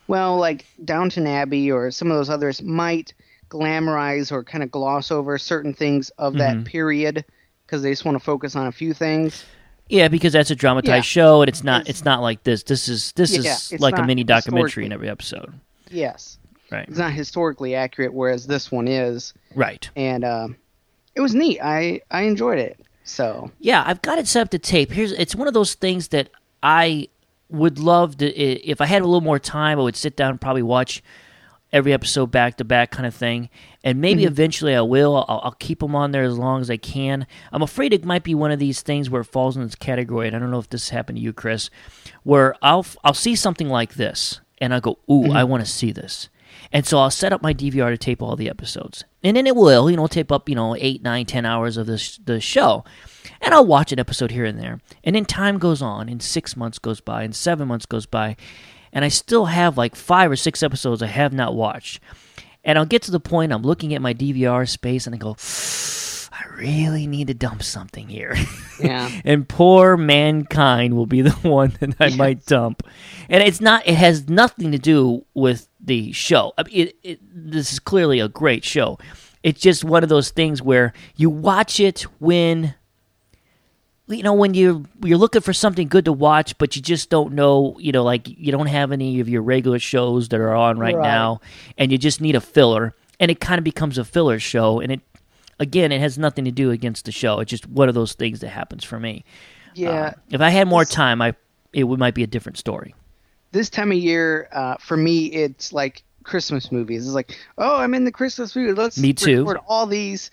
[0.07, 3.13] well like downton abbey or some of those others might
[3.49, 7.23] glamorize or kind of gloss over certain things of that period
[7.65, 9.45] because they just want to focus on a few things
[9.89, 11.01] Yeah, because that's a dramatized Yeah.
[11.01, 11.81] show, and it's not.
[11.81, 12.63] It's- not like this.
[12.63, 15.53] This is this Yeah, is like a mini documentary in every episode.
[15.89, 16.37] yes
[16.69, 16.85] Right.
[16.89, 19.89] it's not historically accurate whereas this one is Right.
[19.95, 20.49] and uh,
[21.15, 24.59] it was neat i i enjoyed it so Yeah, I've got it set up to
[24.59, 24.91] tape.
[24.91, 26.27] Here's it's one of those things that
[26.61, 27.07] I
[27.49, 30.41] would love to if I had a little more time, I would sit down and
[30.41, 31.01] probably watch
[31.71, 33.49] every episode back to back kind of thing.
[33.83, 34.31] And maybe mm-hmm.
[34.31, 35.25] eventually I will.
[35.27, 37.27] I'll, I'll keep them on there as long as I can.
[37.51, 40.27] I'm afraid it might be one of these things where it falls in this category.
[40.27, 41.69] And I don't know if this happened to you, Chris,
[42.23, 45.51] where I'll I'll see something like this and I go, "Ooh, I mm-hmm.
[45.51, 46.29] want to see this."
[46.71, 49.55] And so I'll set up my DVR to tape all the episodes, and then it
[49.55, 52.83] will, you know, tape up, you know, eight, nine, ten hours of this the show,
[53.41, 54.81] and I'll watch an episode here and there.
[55.03, 58.35] And then time goes on, and six months goes by, and seven months goes by,
[58.93, 62.01] and I still have like five or six episodes I have not watched.
[62.63, 65.37] And I'll get to the point I'm looking at my DVR space, and I go,
[66.33, 68.35] I really need to dump something here.
[68.79, 69.09] Yeah.
[69.25, 72.83] and poor mankind will be the one that I might dump.
[73.27, 73.87] And it's not.
[73.87, 76.53] It has nothing to do with the show.
[76.59, 78.99] I mean, it, it, this is clearly a great show.
[79.41, 82.75] It's just one of those things where you watch it when
[84.07, 87.33] you know when you you're looking for something good to watch, but you just don't
[87.33, 87.77] know.
[87.79, 90.95] You know, like you don't have any of your regular shows that are on right,
[90.95, 91.03] Right.
[91.03, 91.41] now,
[91.77, 92.93] and you just need a filler.
[93.19, 95.01] And it kind of becomes a filler show, and it
[95.59, 97.39] again, it has nothing to do against the show.
[97.39, 99.25] It's just one of those things that happens for me.
[99.73, 100.13] Yeah.
[100.29, 101.33] If I had more time, I
[101.73, 102.95] it would, might be a different story.
[103.51, 107.05] this time of year, uh, for me, it's like Christmas movies.
[107.05, 108.73] It's like, oh, I'm in the Christmas movie.
[108.73, 109.39] Let's Me too.
[109.39, 110.29] record all these,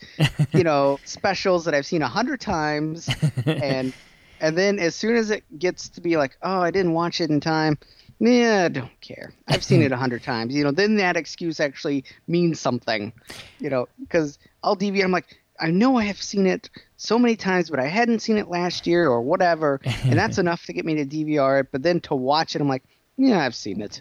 [0.52, 3.08] you know, specials that I've seen a hundred times,
[3.46, 3.94] and
[4.40, 7.30] and then as soon as it gets to be like, oh, I didn't watch it
[7.30, 7.78] in time.
[8.20, 9.32] Yeah, I don't care.
[9.48, 10.54] I've seen it a hundred times.
[10.54, 13.12] You know, then that excuse actually means something.
[13.58, 15.04] You know, because I'll DVR.
[15.04, 18.36] I'm like, I know I have seen it so many times, but I hadn't seen
[18.36, 21.68] it last year or whatever, and that's enough to get me to DVR it.
[21.72, 22.84] But then to watch it, I'm like,
[23.16, 24.00] yeah, I've seen it.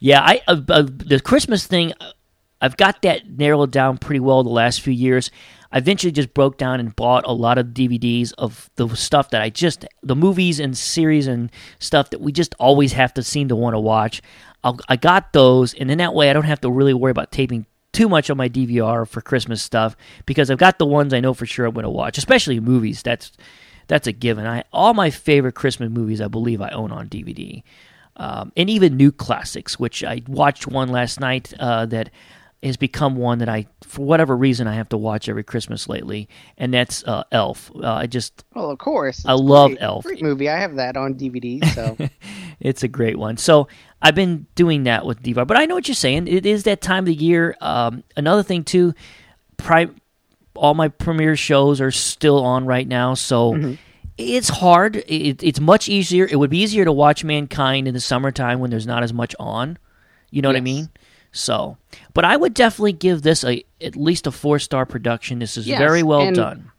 [0.00, 2.12] Yeah, I uh, uh, the Christmas thing, uh,
[2.60, 5.30] I've got that narrowed down pretty well the last few years.
[5.72, 9.42] I eventually just broke down and bought a lot of DVDs of the stuff that
[9.42, 13.48] I just the movies and series and stuff that we just always have to seem
[13.48, 14.22] to want to watch.
[14.64, 17.32] I'll, I got those, and then that way I don't have to really worry about
[17.32, 21.20] taping too much on my DVR for Christmas stuff because I've got the ones I
[21.20, 23.02] know for sure I'm going to watch, especially movies.
[23.02, 23.32] That's
[23.88, 24.46] that's a given.
[24.46, 27.62] I all my favorite Christmas movies I believe I own on DVD
[28.16, 32.10] um, and even new classics, which I watched one last night uh, that
[32.62, 36.28] has become one that I, for whatever reason, I have to watch every Christmas lately,
[36.56, 37.70] and that's uh, Elf.
[37.74, 39.24] Uh, I just, Well, of course.
[39.26, 39.82] I love great.
[39.82, 40.04] Elf.
[40.04, 40.48] Great movie.
[40.48, 41.62] I have that on DVD.
[41.74, 41.96] So
[42.58, 43.36] it's a great one.
[43.36, 43.68] So
[44.00, 46.26] I've been doing that with DVR, but I know what you're saying.
[46.26, 47.54] It is that time of the year.
[47.60, 48.94] Um, another thing too,
[49.58, 49.90] pri-
[50.54, 53.76] all my premiere shows are still on right now, so.
[54.18, 54.96] It's hard.
[54.96, 56.26] It, it's much easier.
[56.30, 59.34] It would be easier to watch Mankind in the summertime when there's not as much
[59.38, 59.78] on.
[60.30, 60.88] You know what I mean?
[61.32, 61.76] So,
[62.14, 65.38] but I would definitely give this a at least a four star production.
[65.38, 66.70] This is Yes, very well and- done.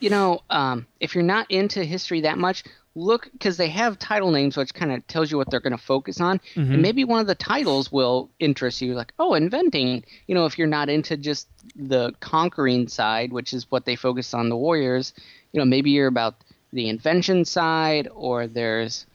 [0.00, 2.64] you know, um, if you're not into history that much,
[2.96, 5.78] look because they have title names, which kind of tells you what they're going to
[5.82, 6.72] focus on, Mm-hmm.
[6.72, 8.94] and maybe one of the titles will interest you.
[8.94, 10.02] Like, oh, inventing.
[10.26, 14.34] You know, if you're not into just the conquering side, which is what they focus
[14.34, 15.14] on the warriors,
[15.52, 16.34] you know, maybe you're about
[16.72, 19.06] the invention side, or there's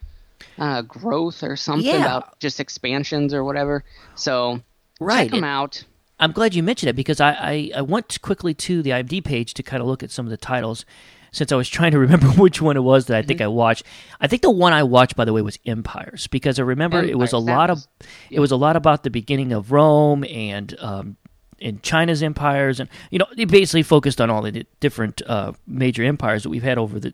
[0.58, 2.02] uh, growth or something Yeah.
[2.02, 3.84] about just expansions or whatever.
[4.16, 4.62] So
[5.00, 5.24] Right.
[5.24, 5.84] check them out.
[6.20, 9.54] I'm glad you mentioned it because I, I, I went quickly to the IMDb page
[9.56, 10.86] to kind of look at some of the titles
[11.34, 13.28] since I was trying to remember which one it was that I Mm-hmm.
[13.28, 13.84] think I watched.
[14.22, 17.18] I think the one I watched, by the way, was Empires because I remember it
[17.18, 20.74] was a lot was- of it was a lot about the beginning of Rome and
[20.80, 21.18] um,
[21.60, 26.04] in China's empires, and you know, it basically focused on all the different uh, major
[26.04, 27.14] empires that we've had over the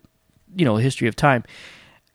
[0.54, 1.44] you know history of time.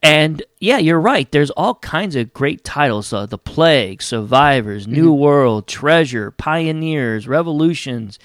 [0.04, 1.30] And yeah, you're right.
[1.32, 8.19] There's all kinds of great titles: uh, the Plague, Survivors, New World, Treasure, Pioneers, Revolutions,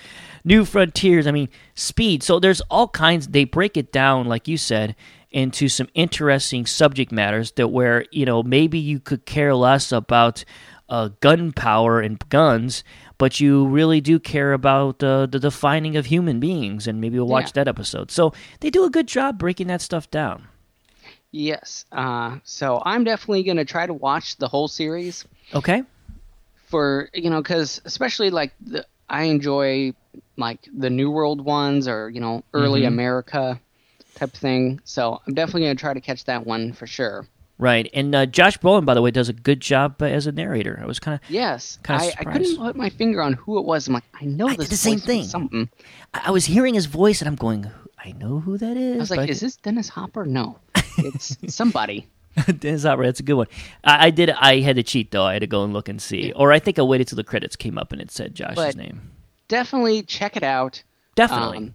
[0.45, 1.27] New Frontiers.
[1.27, 2.23] I mean, Speed.
[2.23, 3.29] So there's all kinds.
[3.29, 4.95] They break it down, like you said,
[5.31, 10.45] into some interesting subject matters that where you know maybe you could care less about
[10.89, 12.85] uh, gunpowder and guns,
[13.23, 17.29] but you really do care about uh, the defining of human beings, and maybe we'll
[17.29, 17.63] watch Yeah.
[17.63, 18.11] that episode.
[18.11, 20.49] So they do a good job breaking that stuff down.
[21.31, 21.85] Yes.
[21.93, 25.25] Uh, so I'm definitely going to try to watch the whole series.
[25.55, 25.85] Okay.
[26.67, 29.93] for you know because especially like the I enjoy
[30.37, 33.61] like the New World ones or you know early America
[34.17, 34.81] type thing.
[34.83, 37.29] So I'm definitely gonna try to catch that one for sure.
[37.59, 40.33] Right, and uh, Josh Brolin, by the way, does a good job uh, as a
[40.33, 40.81] narrator.
[40.83, 43.65] I was kind of, Yes, Kinda I, I couldn't put my finger on who it
[43.65, 43.87] was.
[43.87, 45.25] I'm like, I know I this the same thing.
[45.25, 45.69] Something.
[46.13, 47.71] I I was hearing his voice, and I'm going,
[48.05, 48.97] I know who that is.
[48.97, 50.25] I was like, is this Dennis Hopper?
[50.25, 50.59] No,
[50.99, 52.09] it's somebody.
[52.59, 53.47] Dennis Hopper, That's a good one.
[53.85, 54.31] I, I did.
[54.31, 55.25] I had to cheat though.
[55.25, 57.25] I had to go and look and see, or I think I waited till the
[57.25, 59.11] credits came up and it said Josh's But- name.
[59.49, 60.83] Definitely check it out.
[61.15, 61.75] Definitely.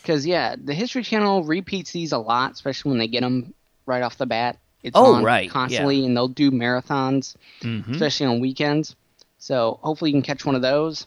[0.00, 3.52] Because yeah, the History Channel repeats these a lot, especially when they get them
[3.84, 4.58] right off the bat.
[4.82, 7.88] It's Oh, on right, constantly, and they'll do marathons, Mhm.
[7.92, 8.94] especially on weekends.
[9.38, 11.06] So hopefully you can catch one of those.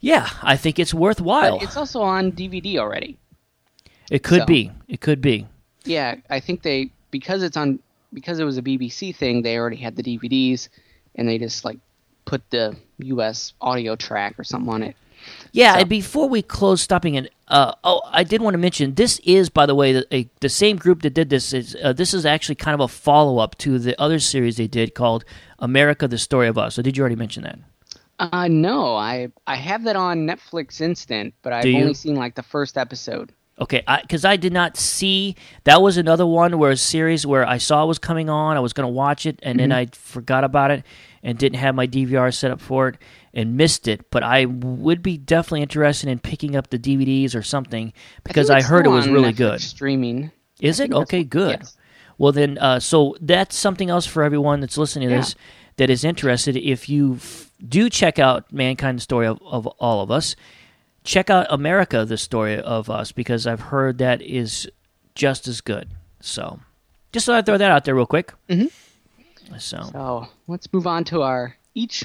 [0.00, 1.58] Yeah, I think it's worthwhile.
[1.58, 3.16] But it's also on DVD already.
[4.10, 4.70] it could so- be.
[4.86, 5.46] It could be.
[5.84, 7.78] Yeah, I think they because it's on
[8.12, 9.42] because it was a BBC thing.
[9.42, 10.68] They already had the DVDs,
[11.14, 11.78] and they just like
[12.26, 13.54] put the U.S.
[13.60, 14.96] audio track or something on it.
[15.52, 18.94] Yeah, So- and before we close stopping it, uh, oh, I did want to mention
[18.94, 21.52] this is, by the way, the, a, the same group that did this.
[21.52, 24.66] Is uh, this is actually kind of a follow up to the other series they
[24.66, 25.24] did called
[25.58, 26.74] America: The Story of Us.
[26.74, 27.58] So did you already mention that?
[28.18, 32.42] Uh, no, I I have that on Netflix Instant, but I've only seen like the
[32.42, 33.32] first episode.
[33.60, 37.58] Okay, because I, did not see that was another one where a series where I
[37.58, 38.56] saw it was coming on.
[38.56, 40.82] I was going to watch it, and then I forgot about it
[41.22, 42.96] and didn't have my DVR set up for it
[43.34, 44.10] and missed it.
[44.10, 47.92] But I would be definitely interested in picking up the DVDs or something
[48.24, 49.60] because think I, heard it was really Netflix good.
[49.60, 50.30] Streaming.
[50.60, 51.24] Is it okay?
[51.24, 51.58] Good.
[51.60, 51.76] yes.
[52.16, 55.20] Well, then, uh, so that's something else for everyone that's listening to Yeah.
[55.20, 55.34] this
[55.76, 56.56] that is interested.
[56.56, 60.36] If you f- do check out Mankind, the story of, of all of us,
[61.02, 64.70] check out America, the story of us, because I've heard that is
[65.16, 65.88] just as good.
[66.20, 66.60] So,
[67.12, 68.32] just thought I'd throw that out there real quick.
[68.48, 69.58] Mm-hmm.
[69.58, 72.04] So, So let's move on to our each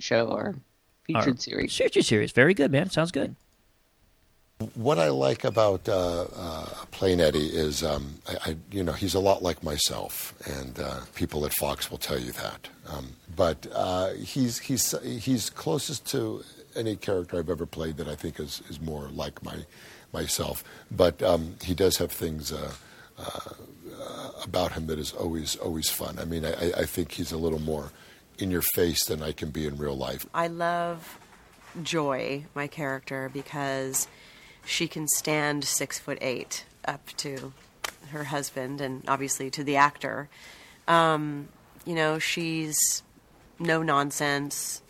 [0.00, 0.54] show or
[1.06, 1.76] featured our series.
[1.76, 2.90] Featured series, very good, man.
[2.90, 3.36] Sounds good.
[4.74, 9.14] What I like about uh, uh, Plain Eddie is, um, I, I, you know, he's
[9.14, 12.68] a lot like myself, and uh, people at Fox will tell you that.
[12.88, 16.44] Um, but uh, he's he's he's closest to
[16.76, 19.56] any character I've ever played that I think is, is more like my
[20.12, 20.62] myself.
[20.90, 22.72] But um, he does have things uh,
[23.18, 23.50] uh,
[24.44, 26.18] about him that is always always fun.
[26.20, 27.90] I mean, I, I- I think he's a little more
[28.38, 30.26] in your face than I can be in real life.
[30.34, 31.18] I love
[31.82, 34.08] Joy, my character, because
[34.64, 37.52] she can stand six foot eight up to
[38.10, 40.28] her husband and obviously to the actor.
[40.86, 41.48] Um,
[41.84, 43.02] you know, she's
[43.58, 44.82] no nonsense,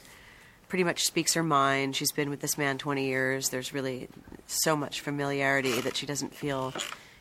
[0.68, 1.96] pretty much speaks her mind.
[1.96, 3.48] She's been with this man 20 years.
[3.48, 4.08] There's really
[4.46, 6.74] so much familiarity that she doesn't feel,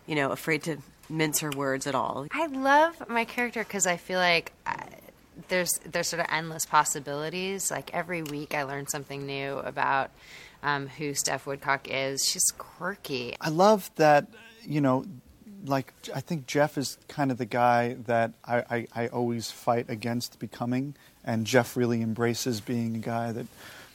[0.07, 0.78] you know, afraid to
[1.09, 2.28] mince her words at all.
[2.32, 4.88] I love my character because I feel like I,
[5.48, 7.72] there's there's sort of endless possibilities.
[7.72, 10.12] Like every week, I learn something new about
[10.62, 12.26] um, who Steph Woodcock is.
[12.26, 13.36] She's quirky.
[13.42, 14.28] I love that,
[14.64, 15.06] you know,
[15.66, 19.90] like I think Jeff is kind of the guy that I, I, I always fight
[19.90, 23.48] against becoming, and Jeff really embraces being a guy that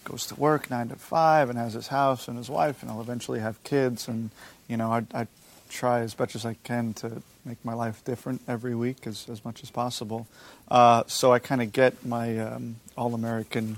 [0.05, 3.01] goes to work nine to five and has his house and his wife, and I'll
[3.01, 4.30] eventually have kids, and
[4.66, 5.26] you know, I, I
[5.68, 9.44] try as much as I can to make my life different every week as, as
[9.44, 10.26] much as possible.
[10.70, 13.76] Uh, so I kind of get my um, all American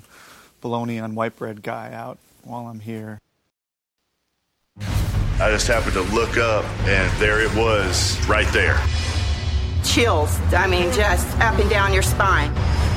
[0.61, 3.19] bologna on white bread guy out while I'm here.
[4.79, 8.79] I just happened to look up, and there it was, right there.
[9.85, 10.39] chills.
[10.53, 12.55] I mean, just up and down your spine.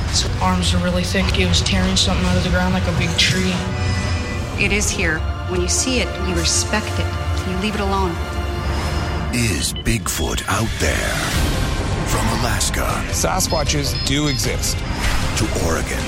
[0.08, 1.24] His arms are really thick.
[1.26, 3.54] He was tearing something out of the ground like a big tree.
[4.62, 5.18] It is here.
[5.48, 7.50] When you see it, you respect it.
[7.50, 8.14] You leave it alone.
[9.36, 11.14] Is Bigfoot out there?
[12.06, 14.76] From Alaska Sasquatches do exist.
[15.38, 15.98] to Oregon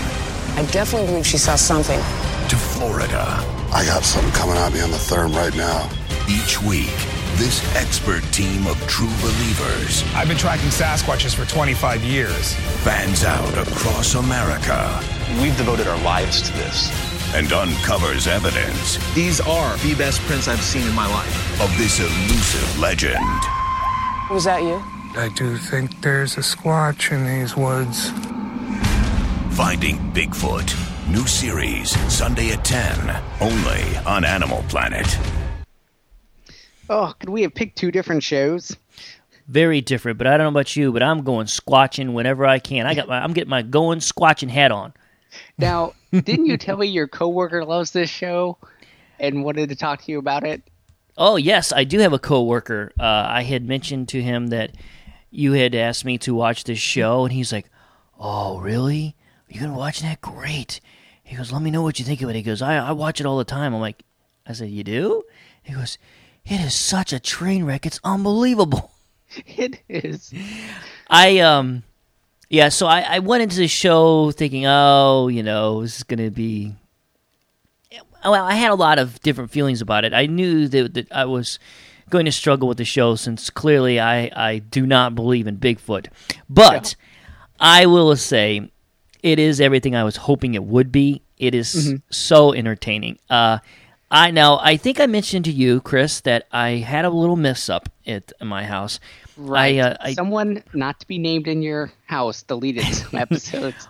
[0.54, 1.98] I definitely believe she saw something.
[1.98, 3.24] to Florida.
[3.72, 5.90] I got something coming at me on the therm right now.
[6.28, 6.94] Each week,
[7.34, 12.54] this expert team of true believers I've been tracking Sasquatches for 25 years.
[12.84, 15.02] fans out across America
[15.42, 17.15] We've devoted our lives to this.
[17.34, 21.60] And uncovers evidence These are the best prints I've seen in my life.
[21.60, 23.18] of this elusive legend.
[24.30, 24.82] Was that you?
[25.18, 28.10] I do think there's a squatch in these woods.
[29.56, 30.74] Finding Bigfoot.
[31.10, 35.06] New series, Sunday at 10, only on Animal Planet.
[36.90, 38.76] Oh, could we have picked two different shows?
[39.48, 42.86] Very different, but I don't know about you, but I'm going squatching whenever I can.
[42.86, 44.92] I got my I'm getting my going squatching hat on.
[45.58, 48.58] Now, didn't you tell me your coworker loves this show
[49.18, 50.62] and wanted to talk to you about it?
[51.18, 52.92] Oh yes, I do have a coworker.
[52.98, 54.72] Uh, I had mentioned to him that
[55.30, 57.70] you had asked me to watch this show, and he's like,
[58.18, 59.16] "Oh, really?
[59.48, 60.20] You gonna watch that?
[60.20, 60.80] Great."
[61.22, 63.20] He goes, "Let me know what you think of it." He goes, "I I watch
[63.20, 64.02] it all the time." I'm like,
[64.46, 65.22] "I said you do?"
[65.62, 65.96] He goes,
[66.44, 67.86] "It is such a train wreck.
[67.86, 68.92] It's unbelievable."
[69.46, 70.32] It is.
[71.10, 71.82] I um,
[72.48, 72.68] yeah.
[72.68, 76.74] So I I went into the show thinking, oh, you know, this is gonna be.
[78.24, 80.12] Well, I had a lot of different feelings about it.
[80.12, 81.60] I knew that, that I was
[82.10, 86.08] going to struggle with the show since clearly I, I do not believe in Bigfoot.
[86.48, 86.96] But
[87.60, 88.70] I will say
[89.22, 91.22] it is everything I was hoping it would be.
[91.38, 93.18] It is so entertaining.
[93.28, 93.58] Uh,
[94.10, 97.68] I now I think I mentioned to you, Chris, that I had a little mess
[97.68, 99.00] up at my house.
[99.36, 99.78] Right.
[99.78, 103.88] I, uh, I, Someone not to be named in your house deleted some episodes.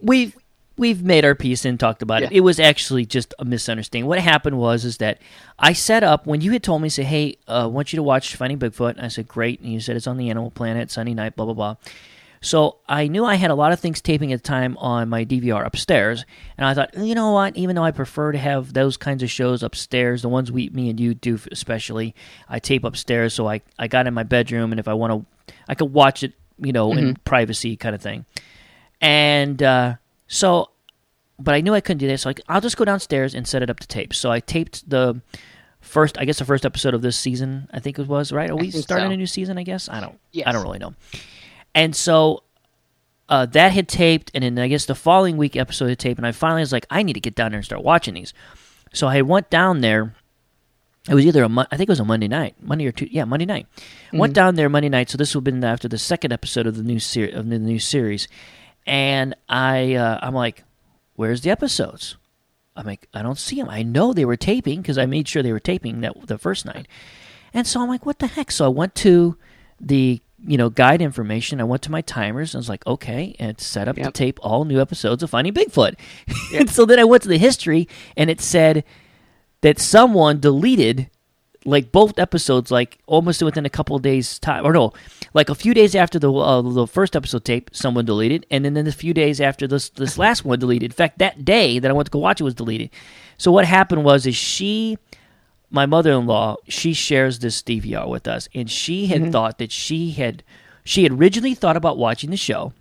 [0.00, 0.36] we've
[0.76, 2.32] we've made our peace and talked about it.
[2.32, 2.38] Yeah.
[2.38, 4.08] It was actually just a misunderstanding.
[4.08, 5.20] What happened was is that
[5.58, 8.02] I set up when you had told me, say, "Hey, uh, I want you to
[8.02, 10.90] watch Finding Bigfoot." And I said, "Great," and you said it's on the Animal Planet
[10.90, 11.76] Sunday night, blah blah blah.
[12.42, 15.24] So I knew I had a lot of things taping at the time on my
[15.24, 16.24] DVR upstairs,
[16.56, 17.56] and I thought, you know what?
[17.56, 20.88] Even though I prefer to have those kinds of shows upstairs, the ones we, me
[20.88, 22.14] and you do especially,
[22.48, 23.34] I tape upstairs.
[23.34, 26.22] So I, I got in my bedroom, and if I want to, I could watch
[26.22, 28.24] it, you know, in privacy kind of thing.
[29.02, 30.70] And uh, so
[31.40, 33.62] but I knew I couldn't do that, so I, I'll just go downstairs and set
[33.62, 34.14] it up to tape.
[34.14, 35.20] So I taped the
[35.80, 37.68] first, I guess, the first episode of this season.
[37.72, 38.50] I think it was right.
[38.50, 39.12] Are we starting so.
[39.12, 39.58] a new season?
[39.58, 40.18] I guess I don't.
[40.32, 40.46] Yes.
[40.46, 40.94] I don't really know.
[41.74, 42.42] And so
[43.28, 46.26] uh, that had taped, and then I guess the following week episode had taped, and
[46.26, 48.32] I finally was like, I need to get down there and start watching these.
[48.92, 50.14] So I went down there.
[51.08, 53.24] It was either a I think it was a Monday night, Monday or two, yeah,
[53.24, 53.66] Monday night.
[54.12, 54.34] Went Mhm.
[54.34, 56.82] down there Monday night, so this would have been after the second episode of the
[56.82, 58.28] new series of the new series,
[58.86, 60.64] and I uh, I'm like,
[61.14, 62.16] where's the episodes?
[62.76, 63.68] I'm like, I don't see them.
[63.70, 66.66] I know they were taping because I made sure they were taping that the first
[66.66, 66.86] night,
[67.54, 68.50] and so I'm like, what the heck?
[68.50, 69.36] So I went to
[69.80, 71.60] the you know guide information.
[71.60, 72.54] I went to my timers.
[72.54, 75.30] and I was like, okay, and it's set up to tape all new episodes of
[75.30, 75.94] Finding Bigfoot.
[76.54, 78.84] and so then I went to the history, and it said
[79.60, 81.10] that someone deleted
[81.64, 84.92] like both episodes like almost within a couple of days time or no
[85.34, 88.74] like a few days after the uh, the first episode tape someone deleted and then,
[88.74, 91.90] then a few days after this this last one deleted in fact that day that
[91.90, 92.90] I went to go watch it was deleted
[93.36, 94.96] so what happened was is she
[95.70, 99.32] my mother-in-law she shares this DVR with us and she had Mhm.
[99.32, 100.42] thought that she had
[100.84, 102.72] she had originally thought about watching the show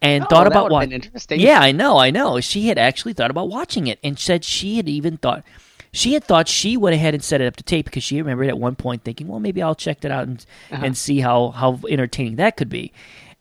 [0.00, 1.40] and Oh, thought about would've interesting.
[1.40, 4.76] yeah I know I know she had actually thought about watching it and said she
[4.76, 5.44] had even thought
[5.92, 8.48] she had thought she went ahead and set it up to tape because she remembered
[8.48, 10.82] at one point thinking, well, maybe I'll check that out and Uh-huh.
[10.86, 12.92] and see how how entertaining that could be.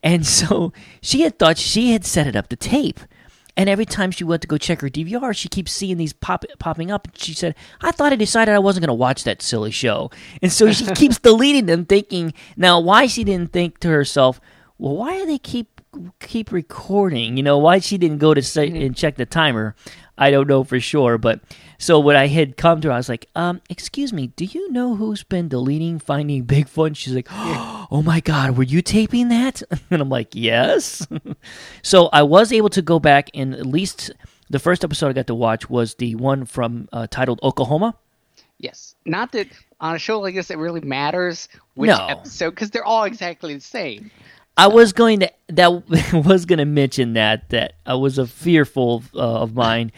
[0.04, 0.72] And so
[1.02, 3.00] she had thought she had set it up to tape.
[3.56, 6.44] And every time she went to go check her DVR, she keeps seeing these pop
[6.58, 7.08] popping up.
[7.08, 10.10] And she said, "I thought I decided I wasn't going to watch that silly show."
[10.42, 14.42] And so she keeps deleting them, thinking now why she didn't think to herself,
[14.80, 15.82] "Well, why do they keep
[16.20, 18.82] keep recording?" You know, why she didn't go to say mm-hmm.
[18.82, 19.76] and check the timer.
[20.18, 21.40] I don't know for sure, but
[21.80, 24.72] so when I had come to her, I was like, um, excuse me, do you
[24.72, 26.88] know who's been deleting Finding Bigfoot?
[26.88, 29.62] And she's like, oh my God, were you taping that?
[29.92, 31.06] And I'm like, yes.
[31.82, 34.12] so I was able to go back and at least
[34.50, 37.96] the first episode I got to watch was the one from uh, titled Oklahoma.
[38.60, 38.96] Yes.
[39.06, 39.48] Not that
[39.82, 42.06] on a show like this it really matters which No.
[42.08, 44.10] episode because they're all exactly the same.
[44.58, 45.70] I was going to that
[46.26, 49.92] was going to mention that that I was a fearful uh, of mine,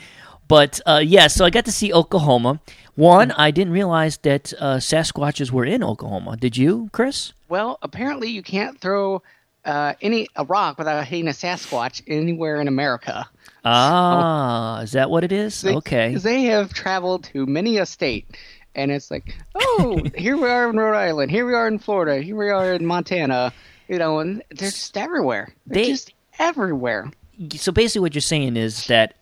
[0.47, 1.27] but uh, yeah.
[1.27, 2.59] So I got to see Oklahoma.
[2.95, 6.37] One, I didn't realize that uh, Sasquatches were in Oklahoma.
[6.37, 7.33] Did you, Chris?
[7.49, 9.21] Well, apparently you can't throw
[9.65, 13.27] uh, any a rock without hitting a Sasquatch anywhere in America.
[13.65, 15.61] Ah, is that what it is?
[15.61, 16.15] They, okay.
[16.15, 18.37] they have traveled to many a state,
[18.75, 22.21] and it's like, oh, here we are in Rhode Island, here we are in Florida,
[22.21, 23.51] here we are in Montana,
[23.87, 25.53] you know, and they're just everywhere.
[25.67, 27.11] They're They- just everywhere.
[27.55, 29.15] So basically, what you're saying is that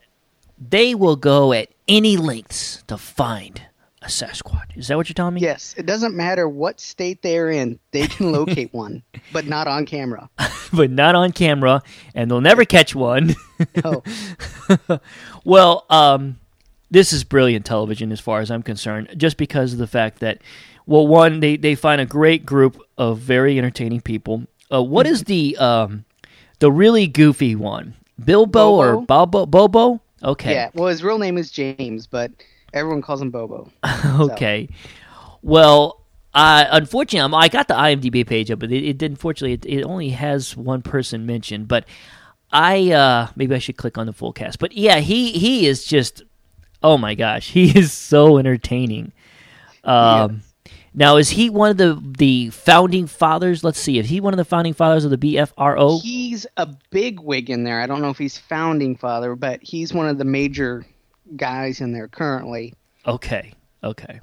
[0.69, 3.61] they will go at any lengths to find
[4.03, 4.75] a Sasquatch.
[4.77, 5.41] Is that what you're telling me?
[5.41, 9.01] Yes, it doesn't matter what state they're in, they can locate one,
[9.31, 10.29] but not on camera.
[10.73, 11.81] but not on camera,
[12.13, 13.35] and they'll never catch one.
[13.83, 14.03] Oh.
[15.43, 16.39] well, um,
[16.91, 20.39] this is brilliant television as far as I'm concerned, just because of the fact that,
[20.85, 24.43] well, one, they, they find a great group of very entertaining people.
[24.73, 26.03] Uh, what is the um,
[26.59, 27.93] the really goofy one?
[28.23, 29.45] Bilbo or Bobo?
[29.45, 30.01] Bobo?
[30.23, 30.53] Okay.
[30.53, 32.31] Yeah, well, his real name is James, but
[32.73, 33.69] everyone calls him Bobo.
[34.19, 34.69] okay.
[35.41, 36.01] Well,
[36.33, 39.83] uh, unfortunately, I'm- I got the IMDb page up, but it, it unfortunately it, it
[39.83, 41.67] only has one person mentioned.
[41.67, 41.85] But
[42.51, 44.59] I uh, maybe I should click on the full cast.
[44.59, 46.23] But yeah, he he is just
[46.81, 49.11] oh my gosh, he is so entertaining.
[49.83, 50.41] Um,
[50.95, 53.63] Now, is he one of the the founding fathers?
[53.63, 56.01] Let's see, is he one of the founding fathers of the BFRO?
[56.01, 57.81] He's a big wig in there.
[57.81, 60.85] I don't know if he's founding father, but he's one of the major
[61.35, 62.73] guys in there currently.
[63.07, 64.21] Okay, okay.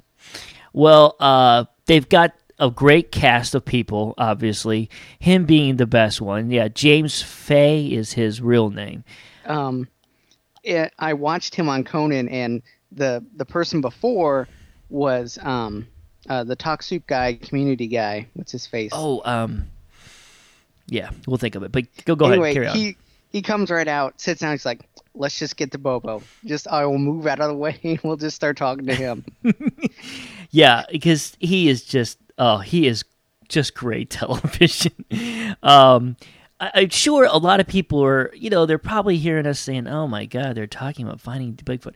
[0.73, 4.13] Well, uh, they've got a great cast of people.
[4.17, 6.49] Obviously, him being the best one.
[6.49, 9.03] Yeah, James Fay is his real name.
[9.45, 9.89] Um,
[10.63, 12.61] it, I watched him on Conan, and
[12.91, 14.47] the the person before
[14.89, 15.87] was um,
[16.29, 18.27] uh, the talk soup guy, community guy.
[18.33, 18.91] What's his face?
[18.93, 19.67] Oh, um,
[20.87, 21.71] yeah, we'll think of it.
[21.71, 22.75] But go go anyway, ahead, carry on.
[22.75, 22.97] he
[23.29, 24.51] he comes right out, sits down.
[24.51, 24.81] He's like,
[25.15, 26.21] "Let's just get to Bobo.
[26.45, 29.25] Just I will move out of the way, and we'll just start talking to him."
[30.51, 33.05] Yeah, because he is just oh, he is
[33.47, 34.91] just great television.
[35.63, 36.17] um,
[36.59, 39.87] I, I'm sure a lot of people are, you know, they're probably hearing us saying,
[39.87, 41.95] "Oh my God, they're talking about finding Bigfoot,"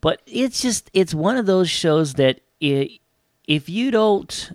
[0.00, 2.98] but it's just it's one of those shows that i
[3.50, 4.52] if you don't.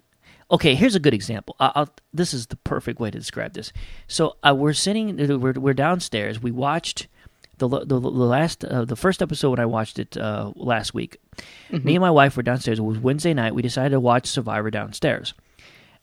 [0.51, 1.55] Okay, here's a good example.
[1.59, 3.73] I- I'll, this is the perfect way to describe this.
[4.07, 6.41] So uh, we're sitting, we're, we're downstairs.
[6.41, 7.07] We watched
[7.57, 11.17] the the, the last uh, the first episode when I watched it uh, last week.
[11.71, 12.79] Me and my wife were downstairs.
[12.79, 13.55] It was Wednesday night.
[13.55, 15.33] We decided to watch Survivor downstairs,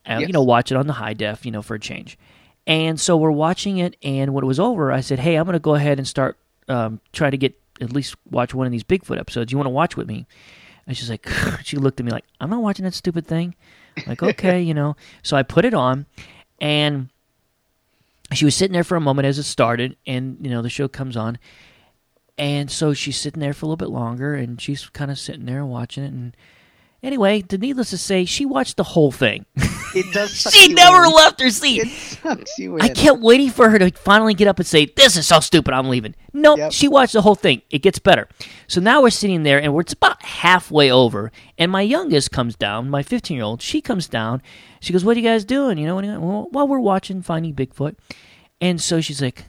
[0.05, 2.19] and you know, watch it on the high def, you know, for a change.
[2.67, 5.53] And so we're watching it, and when it was over, I said, "Hey, I'm going
[5.55, 6.37] to go ahead and start
[6.69, 9.53] um, try to get at least watch one of these Bigfoot episodes.
[9.53, 10.27] You want to watch with me?"
[10.87, 11.29] And she's like,
[11.65, 13.55] she looked at me like, "I'm not watching that stupid thing."
[13.97, 14.97] I'm like, okay, you know.
[15.23, 16.07] So I put it on,
[16.61, 17.09] and
[18.33, 20.89] she was sitting there for a moment as it started, and you know the show
[20.89, 21.39] comes on,
[22.39, 25.45] and so she's sitting there for a little bit longer, and she's kind of sitting
[25.45, 26.37] there watching it, and
[27.03, 29.47] anyway, needless to say, she watched the whole thing.
[29.95, 30.33] It does.
[30.35, 31.13] suck she never in.
[31.13, 31.83] left her seat.
[31.83, 32.81] It sucks you in.
[32.81, 35.75] I kept waiting for her to finally get up and say, "This is so stupid.
[35.75, 36.73] I'm leaving." No, Yep.
[36.73, 37.61] she watched the whole thing.
[37.69, 38.27] It gets better.
[38.69, 42.57] So now we're sitting there, and we're it's about halfway over, and my youngest comes
[42.57, 42.89] down.
[42.89, 44.41] My 15 year old, she comes down.
[44.81, 46.79] She goes, "What are you guys doing?" You know, what are you- well, while we're
[46.79, 47.97] watching Finding Bigfoot,
[48.63, 49.45] and so she's like.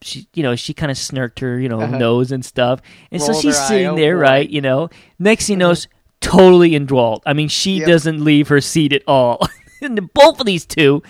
[0.00, 1.98] She, you know, she kind of snirked her, you know, Uh-huh.
[1.98, 2.80] nose and stuff,
[3.10, 4.48] and so she's sitting oh there, right?
[4.48, 5.88] You know, next thing you know, is
[6.20, 7.22] totally enthralled.
[7.26, 7.86] I mean, she Yep.
[7.88, 9.46] doesn't leave her seat at all.
[9.82, 11.02] and both of these two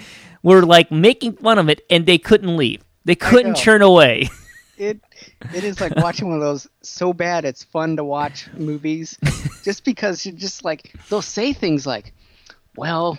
[0.42, 2.82] were like making fun of it, and they couldn't leave.
[3.04, 4.28] They couldn't turn away.
[4.78, 5.00] it
[5.54, 9.18] it is like watching one of those so bad it's fun to watch movies
[9.64, 12.12] just because you're just like they'll say things like
[12.76, 13.18] well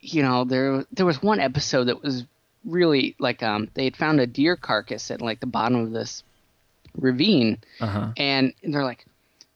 [0.00, 2.24] you know there there was one episode that was
[2.64, 6.22] really like um they had found a deer carcass at like the bottom of this
[6.96, 8.12] ravine Uh-huh.
[8.16, 9.04] and they're like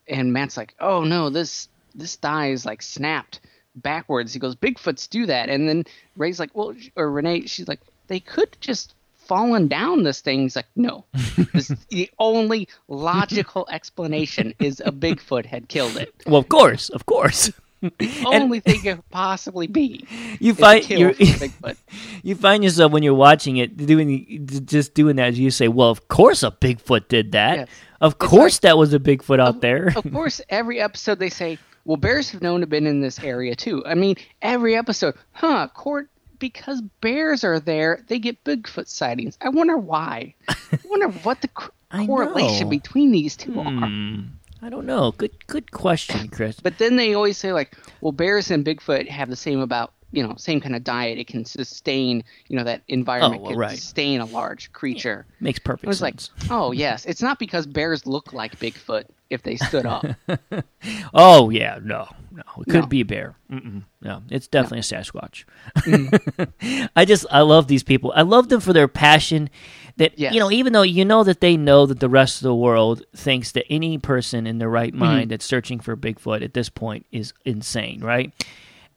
[0.08, 3.40] and Matt's like oh no this this thigh is like snapped
[3.76, 5.84] backwards he goes bigfoots do that and then
[6.16, 10.56] Ray's like well or Ranae she's like they could just fallen down this thing he's
[10.56, 11.04] like no
[11.52, 17.06] this, the only logical explanation is a bigfoot had killed it Well, of course, of
[17.06, 17.50] course.
[18.26, 20.04] only thing it could possibly be
[20.40, 21.76] You find Bigfoot.
[22.24, 25.34] you find yourself when you're watching it doing just doing that.
[25.34, 27.56] You say, "Well, of course a Bigfoot did that.
[27.56, 27.68] Yes.
[28.00, 31.96] Of course that was a Bigfoot out there." of course, every episode they say, "Well,
[31.96, 35.68] bears have known to have been in this area too." I mean, every episode, huh?
[35.74, 39.36] Court because bears are there, they get Bigfoot sightings.
[39.40, 40.34] I wonder why.
[40.48, 41.72] I wonder what the co-
[42.06, 42.70] correlation know.
[42.70, 43.64] between these two are.
[43.64, 44.20] Hmm.
[44.60, 45.12] I don't know.
[45.12, 46.58] Good, good question, Chris.
[46.60, 50.22] But then they always say like, "Well, bears and Bigfoot have the same about." You
[50.26, 51.18] know, same kind of diet.
[51.18, 53.76] It can sustain, you know, that environment Oh, can right.
[53.76, 55.26] sustain a large creature.
[55.40, 56.30] Makes perfect I was sense.
[56.40, 60.06] like, oh yes, it's not because bears look like Bigfoot if they stood up.
[61.12, 62.86] Oh yeah, no, no, it could No.
[62.86, 63.34] be a bear.
[63.50, 65.44] Mm-mm, no, it's definitely a Sasquatch.
[65.78, 66.84] Mm-hmm.
[66.96, 68.12] I just I love these people.
[68.14, 69.50] I love them for their passion.
[69.96, 70.32] That Yes.
[70.32, 73.02] you know, even though you know that they know that the rest of the world
[73.14, 74.98] thinks that any person in their right mm-hmm.
[75.00, 78.32] mind that's searching for Bigfoot at this point is insane, right?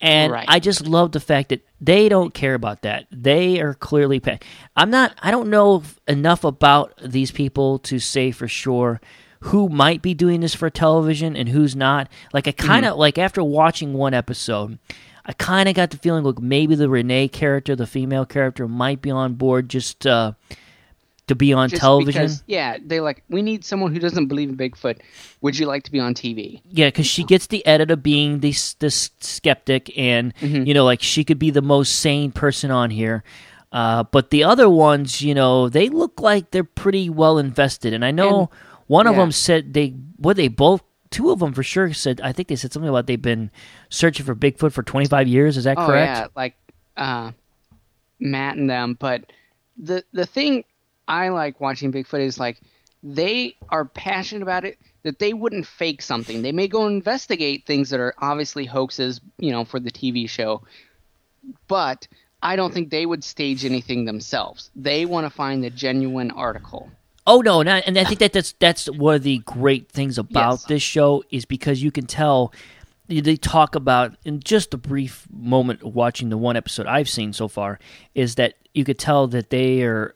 [0.01, 0.45] And Right.
[0.47, 3.05] I just love the fact that they don't care about that.
[3.11, 4.19] They are clearly.
[4.19, 4.39] Pa-
[4.75, 5.13] I'm not.
[5.21, 8.99] I don't know enough about these people to say for sure
[9.45, 12.09] who might be doing this for television and who's not.
[12.33, 14.77] Like I kind of like after watching one episode,
[15.25, 19.01] I kind of got the feeling like maybe the Ranae character, the female character, might
[19.01, 20.33] be on board just uh,
[21.27, 22.23] to be on Just television.
[22.23, 24.99] Because, yeah, they like we need someone who doesn't believe in Bigfoot.
[25.41, 26.61] Would you like to be on TV?
[26.69, 30.63] Yeah, because she gets the edit of being this this skeptic, and Mm-hmm.
[30.65, 33.23] you know, like she could be the most sane person on here.
[33.71, 37.93] Uh, but the other ones, you know, they look like they're pretty well invested.
[37.93, 38.49] And I know And-
[38.87, 42.19] one of them said they, what they both, two of them for sure said.
[42.19, 43.49] I think they said something about they've been
[43.89, 45.55] searching for Bigfoot for twenty five years.
[45.55, 46.17] Is that oh correct?
[46.19, 46.55] yeah, like
[46.97, 47.31] uh,
[48.19, 48.97] Matt and them.
[48.99, 49.23] But
[49.77, 50.65] the the thing
[51.11, 52.61] I like watching Bigfoot is like
[53.03, 54.79] they are passionate about it.
[55.03, 56.43] That they wouldn't fake something.
[56.43, 60.61] They may go investigate things that are obviously hoaxes, you know, for the TV show.
[61.67, 62.07] But
[62.43, 64.69] I don't think they would stage anything themselves.
[64.75, 66.91] They want to find the genuine article.
[67.25, 70.51] Oh no, not, and I think that that's that's one of the great things about
[70.51, 70.65] Yes.
[70.65, 72.53] this show is because you can tell
[73.07, 77.33] they talk about in just a brief moment of watching the one episode I've seen
[77.33, 77.79] so far
[78.15, 80.15] is that you could tell that they are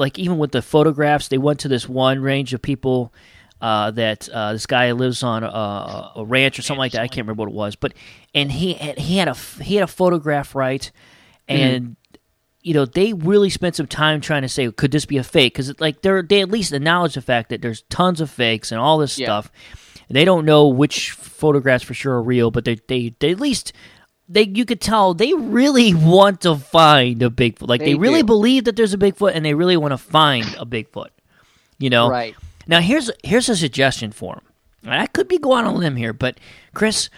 [0.00, 3.12] like even with the photographs they went to this one range of people
[3.60, 7.02] uh, that uh, this guy lives on a, a ranch or something like that.
[7.02, 7.92] I can't remember what it was but
[8.34, 10.90] and he had, he had a he had a photograph right?
[11.46, 11.96] And
[12.62, 15.52] you know they really spent some time trying to say could this be a fake?
[15.54, 18.80] Because like they're they at least acknowledge the fact that there's tons of fakes and
[18.80, 19.26] all this Yeah.
[19.26, 19.50] stuff.
[20.08, 23.40] And they don't know which photographs for sure are real but they they, they at
[23.40, 23.72] least
[24.30, 28.22] they you could tell they really want to find a bigfoot like they, They really
[28.22, 28.26] do.
[28.26, 31.08] believe that there's a bigfoot and they really want to find a bigfoot
[31.78, 32.36] you know Right.
[32.66, 34.44] now here's here's a suggestion for them
[34.84, 36.38] and i could be going on a limb here but
[36.72, 37.10] chris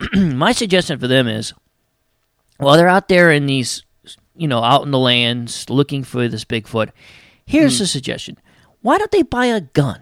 [0.14, 1.54] my suggestion for them is
[2.58, 3.84] while they're out there in these,
[4.36, 6.90] you know, out in the lands looking for this Bigfoot,
[7.46, 7.84] here's hmm.
[7.84, 8.36] a suggestion.
[8.82, 10.00] Why don't they buy a gun?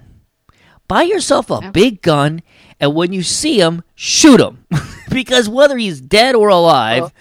[0.88, 2.42] Buy yourself a big gun,
[2.80, 4.64] and when you see him, shoot him.
[5.10, 7.12] because whether he's dead or alive, Well,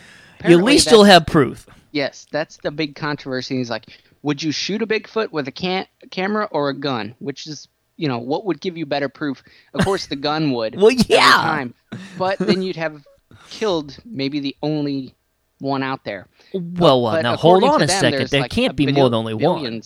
[0.47, 1.67] you at least you'll have proof.
[1.91, 3.57] Yes, that's the big controversy.
[3.57, 3.85] He's like,
[4.21, 7.15] would you shoot a Bigfoot with a can- camera or a gun?
[7.19, 9.43] Which is you know, what would give you better proof?
[9.73, 10.75] Of course, the gun would.
[10.75, 11.31] Well, yeah.
[11.31, 11.73] time.
[12.17, 13.05] But then you'd have
[13.49, 15.15] killed maybe the only
[15.59, 16.27] one out there.
[16.53, 18.29] Well, uh, But now hold on a them, second.
[18.29, 19.81] There like can't be more than only one.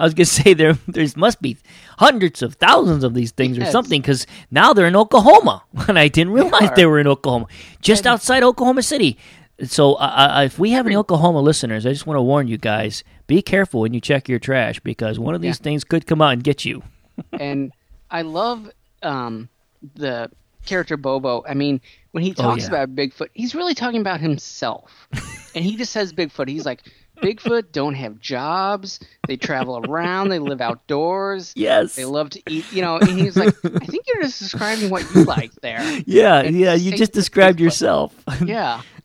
[0.00, 1.58] I was gonna say there there must be
[1.98, 6.08] hundreds of thousands of these things or something because now they're in Oklahoma, and I
[6.08, 6.74] didn't realize are.
[6.74, 7.46] they were in Oklahoma,
[7.80, 9.16] just outside Oklahoma City.
[9.62, 13.04] So, uh, if we have any Oklahoma listeners, I just want to warn you guys:
[13.26, 16.32] be careful when you check your trash because one of these things could come out
[16.32, 16.82] and get you.
[17.38, 17.70] and
[18.10, 18.70] I love
[19.02, 19.50] um,
[19.96, 20.30] the
[20.64, 21.44] character Bobo.
[21.46, 21.82] I mean,
[22.12, 22.68] when he Oh, talks yeah.
[22.68, 25.06] about Bigfoot, he's really talking about himself.
[25.54, 26.48] and he just says Bigfoot.
[26.48, 26.80] He's like,
[27.22, 29.00] Bigfoot don't have jobs.
[29.28, 30.28] They travel around.
[30.30, 31.52] They live outdoors.
[31.54, 31.94] Yes.
[31.94, 32.64] They love to eat.
[32.72, 35.80] You know, and he's like, I think you're just describing what you like there.
[36.06, 37.62] Yeah, And yeah, you just described Bigfoot.
[37.64, 38.14] yourself.
[38.44, 38.82] Yeah.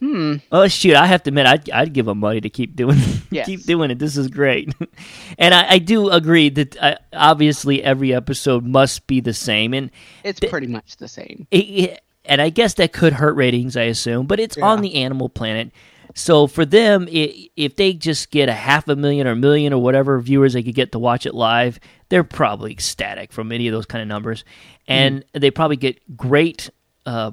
[0.00, 0.36] hmm.
[0.52, 0.94] Oh shoot!
[0.96, 2.98] I have to admit, I'd, I'd give them money to keep doing
[3.30, 3.46] Yes.
[3.46, 3.98] keep doing it.
[3.98, 4.74] This is great,
[5.38, 9.90] and I, I do agree that uh, obviously every episode must be the same, and
[10.24, 11.46] It's pretty much the same.
[11.50, 14.96] it, it- and I guess that could hurt ratings, I assume, but it's on the
[14.96, 15.70] Animal Planet.
[16.16, 19.74] So for them, i if they just get a half a million or a million
[19.74, 23.68] or whatever viewers they could get to watch it live, they're probably ecstatic from any
[23.68, 24.42] of those kind of numbers,
[24.88, 26.70] and they probably get great,
[27.04, 27.32] uh,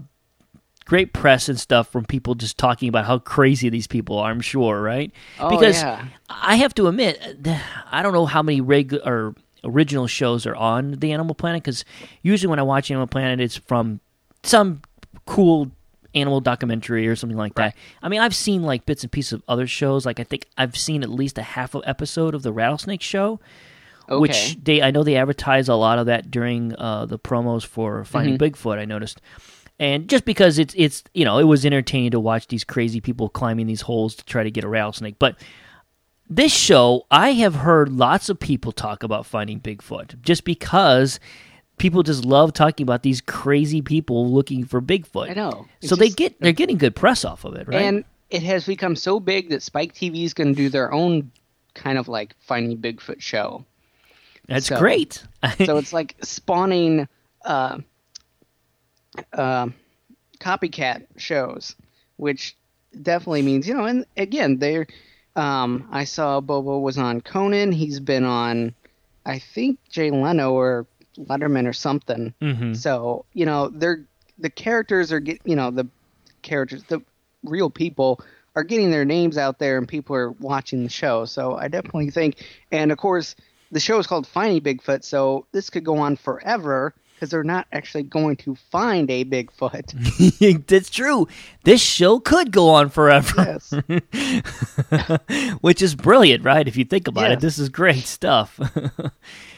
[0.83, 4.29] great press and stuff from people just talking about how crazy these people are.
[4.29, 5.13] I'm sure, right?
[5.39, 6.05] Oh, because yeah.
[6.29, 7.21] I have to admit,
[7.89, 11.85] I don't know how many reg- or original shows are on the Animal Planet because
[12.21, 14.01] usually when I watch Animal Planet, it's from
[14.43, 14.81] some
[15.25, 15.71] cool
[16.15, 17.75] animal documentary or something like that.
[18.01, 20.05] I mean, I've seen like bits and pieces of other shows.
[20.05, 23.39] Like I think I've seen at least a half of episode of the Rattlesnake Show,
[24.09, 24.19] Okay.
[24.19, 28.03] which they I know they advertise a lot of that during uh, the promos for
[28.03, 28.51] Finding Mhm.
[28.51, 28.77] Bigfoot.
[28.77, 29.21] I noticed.
[29.79, 33.27] And just because it's it's you know it was entertaining to watch these crazy people
[33.29, 35.35] climbing these holes to try to get a rattlesnake, but
[36.29, 41.19] this show, I have heard lots of people talk about finding Bigfoot just because
[41.77, 45.29] people just love talking about these crazy people looking for Bigfoot.
[45.31, 45.65] I know.
[45.81, 47.81] It's So they get they're getting good press off of it, right?
[47.81, 51.31] And it has become so big that Spike TV is going to do their own
[51.75, 53.65] kind of like Finding Bigfoot show.
[54.47, 55.23] That's So- great.
[55.65, 57.07] so it's like spawning
[57.45, 57.77] uh,
[59.33, 59.67] uh,
[60.39, 61.75] copycat shows,
[62.17, 62.55] which
[63.01, 63.85] definitely means you know.
[63.85, 64.87] And again, they're.
[65.35, 67.71] Um, I saw Bobo was on Conan.
[67.71, 68.75] He's been on,
[69.25, 70.85] I think Jay Leno or
[71.17, 72.33] Letterman or something.
[72.41, 72.75] Mhm.
[72.75, 74.03] So you know, they're
[74.39, 75.87] the characters are get you know the
[76.41, 77.01] characters the
[77.43, 78.21] real people
[78.55, 81.25] are getting their names out there and people are watching the show.
[81.25, 83.35] So I definitely think, and of course,
[83.71, 87.65] the show is called Finding Bigfoot, so this could go on forever because they're not
[87.71, 90.65] actually going to find a Bigfoot.
[90.67, 91.27] That's true.
[91.63, 93.59] This show could go on forever.
[95.61, 96.67] Which is brilliant, right?
[96.67, 98.59] If you think about it, this is great stuff.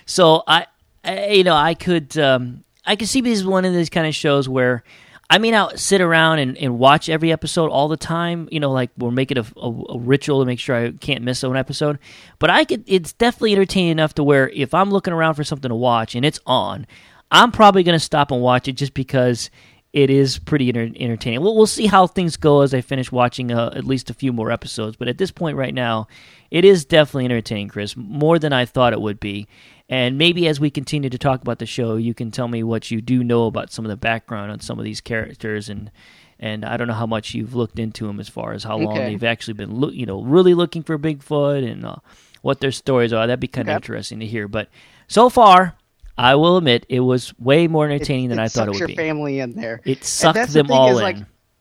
[0.05, 0.67] so I,
[1.05, 4.15] You know, I could, um, I could see this as one of these kind of
[4.15, 4.83] shows where
[5.29, 8.47] I may not sit around and, and watch every episode all the time.
[8.51, 11.23] You know, like we'll make it a, a, a ritual to make sure I can't
[11.23, 11.99] miss an episode.
[12.39, 12.83] But I could.
[12.85, 16.25] It's definitely entertaining enough to where if I'm looking around for something to watch and
[16.25, 16.85] it's on,
[17.31, 19.49] I'm probably going to stop and watch it just because
[19.93, 21.41] it is pretty enter- entertaining.
[21.41, 24.33] We'll, we'll see how things go as I finish watching uh, at least a few
[24.33, 24.97] more episodes.
[24.97, 26.07] But at this point right now,
[26.51, 29.47] it is definitely entertaining, Chris, more than I thought it would be.
[29.87, 32.89] And maybe as we continue to talk about the show, you can tell me what
[32.89, 35.91] you do know about some of the background on some of these characters and.
[36.37, 38.97] And I don't know how much you've looked into them as far as how long
[38.97, 39.05] Okay.
[39.05, 41.95] they've actually been, look, you know, really looking for Bigfoot and uh,
[42.41, 43.25] what their stories are.
[43.25, 43.77] That'd be kind of Okay.
[43.77, 44.49] interesting to hear.
[44.49, 44.67] But
[45.07, 45.75] so far,
[46.17, 48.89] I will admit it was way more entertaining than it I thought it would your
[48.89, 48.95] be.
[48.95, 49.79] family in there.
[49.85, 51.03] It sucked that's the them thing all is, in.
[51.03, 51.17] Like,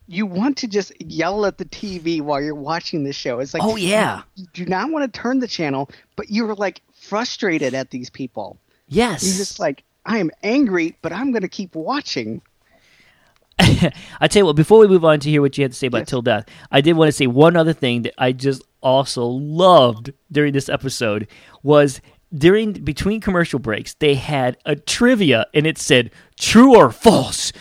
[0.08, 3.38] you want to just yell at the TV while you're watching the show.
[3.38, 4.22] It's like, Oh, yeah.
[4.34, 8.58] you do not want to turn the channel, but you're like frustrated at these people.
[8.88, 9.24] Yes.
[9.24, 12.42] You're just like, I am angry, but I'm going to keep watching.
[13.58, 15.86] I tell you what, before we move on to hear what you had to say
[15.86, 19.24] about Till Death, I did want to say one other thing that I just also
[19.24, 21.28] loved during this episode
[21.62, 22.00] was
[22.36, 27.52] during between commercial breaks they had a trivia and it said true or false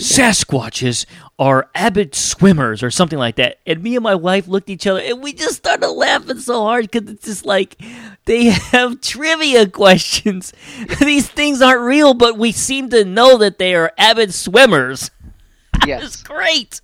[0.00, 1.06] Sasquatches
[1.38, 3.58] are avid swimmers or something like that.
[3.66, 6.62] And me and my wife looked at each other and we just started laughing so
[6.62, 7.80] hard because it's just like
[8.24, 10.52] they have trivia questions.
[11.00, 15.10] These things aren't real, but we seem to know that they are avid swimmers.
[15.86, 16.02] Yes.
[16.02, 16.78] It's great.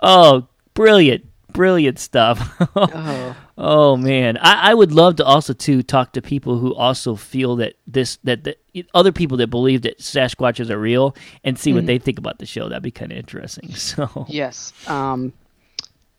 [0.00, 1.24] Oh, brilliant.
[1.52, 2.56] Brilliant stuff.
[2.74, 3.36] Oh.
[3.56, 7.54] Oh man, I, I would love to also to talk to people who also feel
[7.56, 8.56] that this that, the,
[8.94, 11.86] other people that believe that Sasquatches are real and see what Mhm.
[11.86, 12.68] they think about the show.
[12.68, 13.70] That'd be kind of interesting.
[13.76, 14.72] So Yes.
[14.88, 15.32] Um,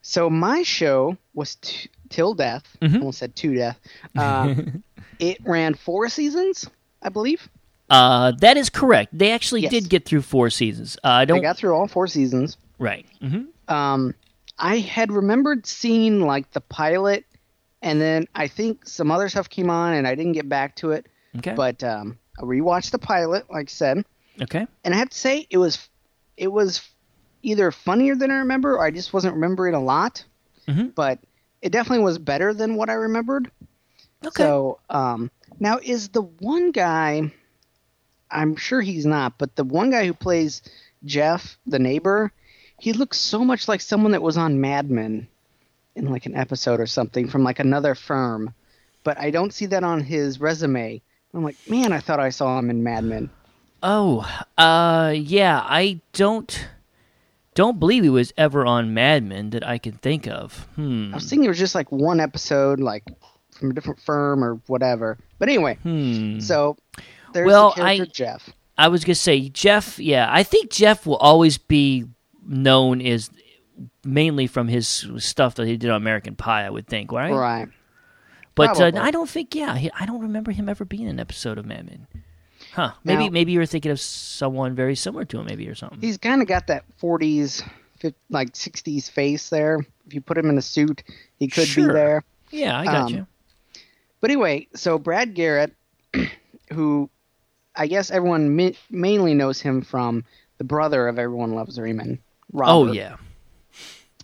[0.01, 2.63] so my show was t- Till Death.
[2.81, 2.99] Mhm.
[2.99, 3.79] Almost said to death.
[4.15, 4.53] Uh,
[5.19, 6.69] it ran four seasons.
[7.01, 7.49] I believe.
[7.89, 9.15] Uh, that is correct.
[9.17, 9.71] They actually Yes.
[9.71, 10.95] did get through four seasons.
[11.03, 11.41] Uh, I don't.
[11.41, 12.57] got through all four seasons.
[12.79, 13.05] right.
[13.21, 13.73] Mm-hmm.
[13.73, 14.13] Um,
[14.57, 17.25] I had remembered seeing like the pilot,
[17.81, 20.91] and then I think some other stuff came on, and I didn't get back to
[20.91, 21.07] it.
[21.37, 21.53] Okay.
[21.53, 24.05] But um, I rewatched the pilot, like I said,
[24.41, 24.65] Okay.
[24.83, 25.89] and I have to say it was
[26.37, 26.81] it was
[27.43, 30.23] either funnier than I remember, or I just wasn't remembering a lot.
[30.67, 30.95] Mhm.
[30.95, 31.19] But
[31.61, 33.51] it definitely was better than what I remembered.
[34.25, 34.43] Okay.
[34.43, 35.29] So um,
[35.59, 37.31] now is the one guy.
[38.31, 40.61] I'm sure he's not, but the one guy who plays
[41.05, 42.31] Jeff, the neighbor,
[42.79, 45.27] he looks so much like someone that was on Mad Men
[45.95, 48.53] in like an episode or something from like another firm.
[49.03, 51.01] But I don't see that on his resume.
[51.33, 53.29] I'm like, man, I thought I saw him in Mad Men.
[53.83, 55.61] Oh, uh, yeah.
[55.63, 56.67] I don't
[57.53, 60.67] don't believe he was ever on Mad Men that I can think of.
[60.75, 61.11] Hmm.
[61.13, 63.03] I was thinking it was just like one episode, like
[63.51, 65.17] from a different firm or whatever.
[65.39, 66.39] But anyway, Hmm.
[66.39, 66.75] so
[67.33, 68.49] there's Well, the character I- Jeff.
[68.77, 69.99] I was gonna say Jeff.
[69.99, 72.03] Yeah, I think Jeff will always be
[72.45, 73.29] known is
[74.03, 76.65] mainly from his stuff that he did on American Pie.
[76.65, 77.33] I would think, right?
[77.33, 77.67] Right.
[78.55, 79.53] But uh, I don't think.
[79.55, 82.07] Yeah, he, I don't remember him ever being in an episode of Mad Men.
[82.73, 82.91] Huh?
[83.03, 85.99] Maybe Now- maybe you were thinking of someone very similar to him, maybe or something.
[85.99, 87.67] He's kind of got that 40s,
[87.99, 89.85] fif- like 60s face there.
[90.07, 91.03] If you put him in a suit,
[91.37, 91.87] he could Sure.
[91.87, 92.23] be there.
[92.51, 93.27] Yeah, I got Um, you.
[94.21, 95.73] But anyway, so Brad Garrett,
[96.73, 97.09] who
[97.75, 100.23] I guess everyone mi- mainly knows him from
[100.57, 102.19] the brother of Everyone Loves Raymond.
[102.55, 102.89] Robert.
[102.89, 103.17] Oh yeah.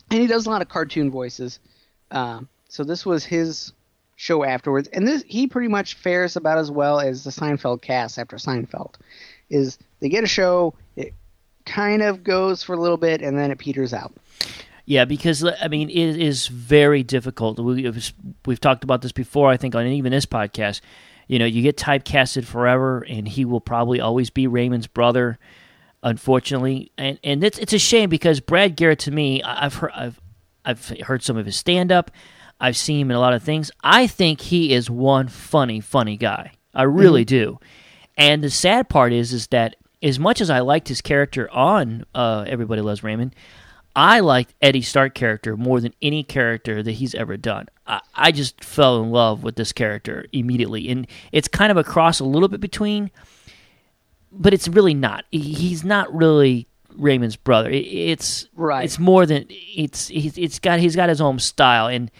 [0.09, 1.59] and he does a lot of cartoon voices.
[2.11, 3.73] Um, so this was his
[4.15, 8.17] show afterwards, and this he pretty much fares about as well as the Seinfeld cast
[8.19, 8.95] after Seinfeld.
[9.49, 11.13] Is they get a show, it
[11.65, 14.13] kind of goes for a little bit, and then it peters out.
[14.85, 17.59] Yeah, because I mean, it is very difficult.
[17.59, 17.91] We,
[18.45, 20.81] we've talked about this before, I think, on even this podcast.
[21.27, 25.37] You know, you get typecasted forever, and he will probably always be Raymond's brother,
[26.03, 26.91] unfortunately.
[26.97, 30.21] And and it's it's a shame because Brad Garrett, to me, I've heard I've
[30.65, 32.11] I've heard some of his stand up.
[32.59, 33.71] I've seen him in a lot of things.
[33.83, 36.51] I think he is one funny, funny guy.
[36.75, 37.59] I really do.
[38.17, 42.05] And the sad part is, is that as much as I liked his character on
[42.13, 43.35] uh, Everybody Loves Raymond,
[43.95, 47.67] I liked Eddie Stark character more than any character that he's ever done.
[47.87, 51.83] I, I just fell in love with this character immediately, and it's kind of a
[51.83, 53.11] cross a little bit between,
[54.31, 55.25] but it's really not.
[55.31, 57.69] He's not really Raymond's brother.
[57.71, 58.83] It's Right.
[58.83, 60.07] It's more than it's.
[60.07, 62.11] He's it's got he's got his own style, and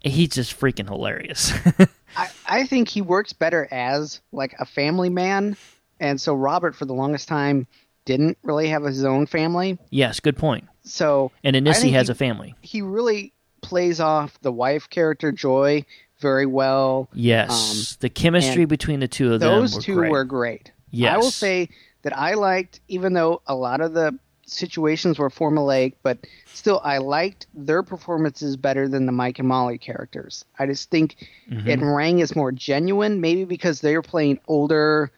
[0.00, 1.52] he's just freaking hilarious.
[2.16, 5.56] I, I think he works better as like a family man,
[6.00, 7.66] and so Robert for the longest time
[8.04, 9.78] didn't really have his own family.
[9.90, 10.66] yes, good point.
[10.82, 12.54] So And in I this, he has a family.
[12.62, 15.84] He really plays off the wife character Joy
[16.18, 17.08] very well.
[17.14, 19.60] Yes, Um, the chemistry between the two of them.
[19.60, 20.10] Those two great.
[20.10, 20.72] were great.
[20.90, 21.14] Yes.
[21.14, 21.68] I will say
[22.02, 26.18] that I liked, even though a lot of the situations were formulaic, but
[26.54, 30.44] still I liked their performances better than the Mike and Molly characters.
[30.58, 31.66] I just think Mhm.
[31.68, 35.12] it rang as more genuine, maybe because they were playing older,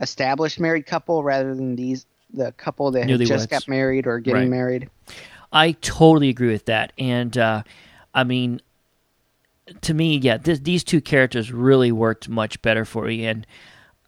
[0.00, 4.50] established married couple rather than these the couple that just got married or getting Right.
[4.50, 4.90] married.
[5.50, 7.62] I totally agree with that, and uh,
[8.14, 8.60] I mean,
[9.82, 13.46] to me, yeah, th- these two characters really worked much better for me, and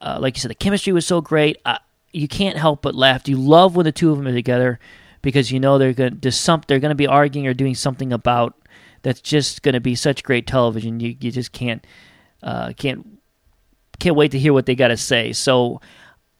[0.01, 1.59] uh, like you said, the chemistry was so great.
[1.65, 1.79] Uh,
[2.13, 3.29] you can't help but laugh.
[3.29, 4.79] You love when the two of them are together
[5.23, 8.13] because you know they're going to some they're going to be arguing or doing something
[8.13, 8.55] about
[9.03, 11.01] that's just going to be such great television.
[11.01, 11.87] You you just can't
[12.43, 13.07] uh, can't
[13.99, 15.33] can't wait to hear what they got to say.
[15.33, 15.81] So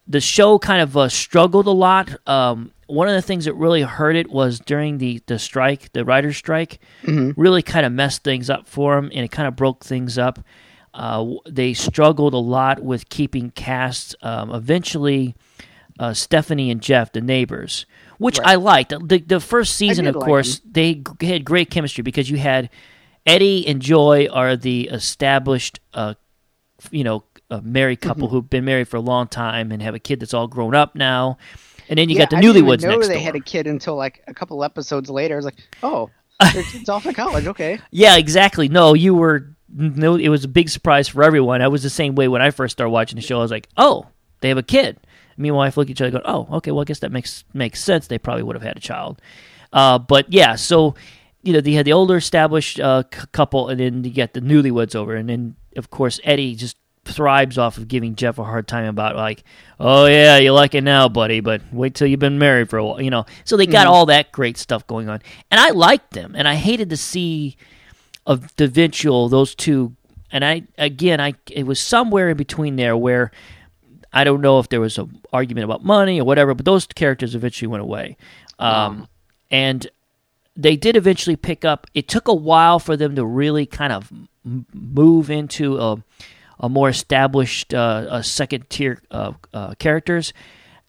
[0.09, 2.17] the show kind of uh, struggled a lot.
[2.29, 6.05] Um, one of the things that really hurt it was during the, the strike, the
[6.05, 7.35] writer's strike, Mhm.
[7.37, 10.41] really kind of messed things up for them, and it kind of broke things up.
[10.93, 14.15] Uh, they struggled a lot with keeping casts.
[14.23, 15.35] Um, eventually,
[15.99, 17.87] uh, Stephanie and Jeff, the neighbors,
[18.19, 18.49] which Right.
[18.49, 18.91] I liked.
[18.91, 22.71] The, the first season, of like course, they g- had great chemistry because you had
[23.27, 26.15] Eddie and Joy are the established, uh,
[26.91, 28.31] you know, a married couple Mhm.
[28.31, 30.95] who've been married for a long time and have a kid that's all grown up
[30.95, 31.37] now.
[31.89, 33.23] And then you Yeah, got the I didn't newlyweds know next they door.
[33.25, 35.35] had a kid until like a couple episodes later.
[35.35, 36.11] I was like, oh,
[36.41, 37.47] it's off at college.
[37.47, 37.79] Okay.
[37.91, 38.69] Yeah, exactly.
[38.69, 40.17] No, you were no.
[40.17, 41.63] It was a big surprise for everyone.
[41.63, 43.39] I was the same way when I first started watching the show.
[43.39, 44.07] I was like, oh,
[44.41, 44.99] they have a kid.
[45.37, 46.71] Me and my wife look at each other, and go, oh, okay.
[46.71, 48.07] Well, I guess that makes makes sense.
[48.07, 49.21] They probably would have had a child.
[49.73, 50.95] Uh, but yeah, so
[51.43, 54.41] you know, they had the older established uh, c- couple, and then you get the
[54.41, 58.69] newlyweds over, and then of course Eddie just thrives off of giving Jeff a hard
[58.69, 59.43] time about like,
[59.81, 62.85] oh yeah, you like it now, buddy, but wait till you've been married for a
[62.85, 63.25] while, you know.
[63.45, 63.91] So they got Mhm.
[63.91, 67.57] all that great stuff going on, and I liked them, and I hated to see
[68.27, 69.95] of eventual those two,
[70.31, 73.31] and I again, I it was somewhere in between there where
[74.13, 77.35] I don't know if there was an argument about money or whatever, but those characters
[77.35, 78.17] eventually went away.
[78.59, 79.09] Um,
[79.51, 79.87] And
[80.57, 81.87] they did eventually pick up.
[81.95, 84.13] It took a while for them to really kind of
[84.73, 86.03] move into a,
[86.59, 90.33] a more established uh, a second tier uh, uh, characters.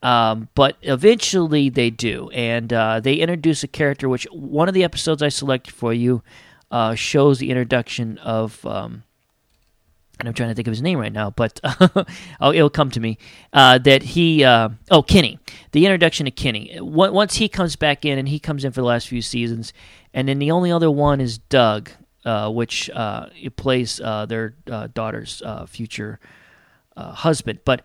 [0.04, 4.10] Um, but eventually they do, and uh, they introduce a character.
[4.10, 6.24] Which one of the episodes I selected for you
[6.72, 8.66] uh, shows the introduction of.
[8.66, 9.04] Um,
[10.20, 11.60] and I'm trying to think of his name right now, but
[12.40, 13.18] oh, it'll come to me.
[13.52, 15.40] Uh, that he, uh, oh, Kenny,
[15.72, 16.78] the introduction to Kenny.
[16.80, 19.74] Once once he comes back in, and he comes in for the last few seasons,
[20.14, 21.90] and then the only other one is Doug,
[22.24, 26.20] uh, which uh, it plays uh, their uh, daughter's uh, future
[26.96, 27.60] uh, husband.
[27.66, 27.82] But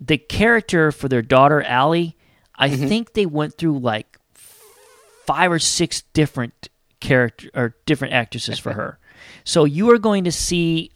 [0.00, 2.16] the character for their daughter Allie,
[2.54, 6.68] I think they went through like five or six different
[7.00, 8.98] character or different actresses for her.
[9.44, 10.90] So you are going to see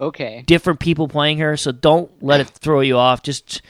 [0.00, 0.42] Okay.
[0.46, 1.56] different people playing her.
[1.56, 3.22] So don't let it throw you off.
[3.22, 3.62] Just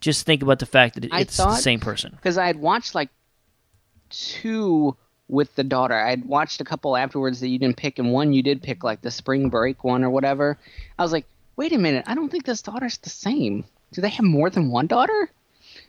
[0.00, 2.12] just think about the fact that it's the same person.
[2.16, 3.08] Because I had watched like
[4.10, 4.96] two
[5.28, 5.94] with the daughter.
[5.94, 8.84] I had watched a couple afterwards that you didn't pick, and one you did pick,
[8.84, 10.58] like the spring break one or whatever.
[10.98, 11.26] I was like,
[11.56, 13.64] wait a minute, I don't think this daughter's the same.
[13.92, 15.30] Do they have more than one daughter?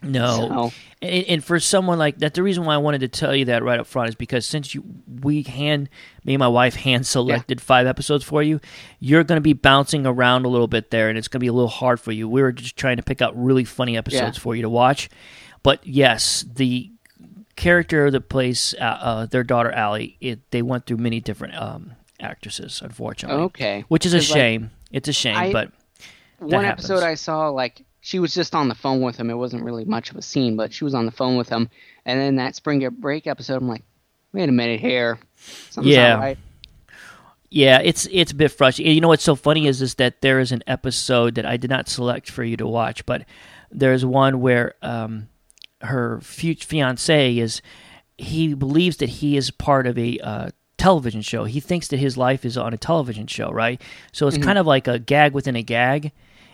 [0.04, 3.36] No, So- and, and for someone like that, the reason why I wanted to tell
[3.36, 4.84] you that right up front is because since you
[5.22, 5.89] we hand
[6.24, 8.60] me and my wife hand selected five episodes for you,
[8.99, 11.47] you're going to be bouncing around a little bit there, and it's going to be
[11.47, 12.28] a little hard for you.
[12.30, 14.41] We were just trying to pick out really funny episodes Yeah.
[14.43, 15.10] for you to watch,
[15.64, 16.89] but yes, the
[17.56, 21.93] character that plays uh, uh, their daughter Allie, it, they went through many different um,
[22.20, 23.43] actresses, unfortunately.
[23.43, 23.86] Okay.
[23.89, 24.72] which is a 'Cause, like, shame.
[24.91, 25.72] it's a shame, I- but
[26.39, 26.89] one happens.
[26.89, 29.30] episode I saw, like she was just on the phone with him.
[29.30, 31.70] It wasn't really much of a scene, but she was on the phone with him.
[32.06, 33.82] And then that spring break episode, I'm like,
[34.34, 35.18] wait a minute here,
[35.70, 36.16] something's Yeah.
[36.20, 36.38] right.
[37.49, 38.93] Yeah, it's it's a bit frustrating.
[38.95, 41.70] You know what's so funny is is that there is an episode that I did
[41.70, 43.26] not select for you to watch, but
[43.72, 45.30] there's one where um,
[45.82, 47.62] her future fiance is
[48.18, 51.43] he believes that he is part of a uh, television show.
[51.45, 53.80] He thinks that his life is on a television show, right?
[54.12, 54.43] So it's Mhm.
[54.43, 56.12] kind of like a gag within a gag.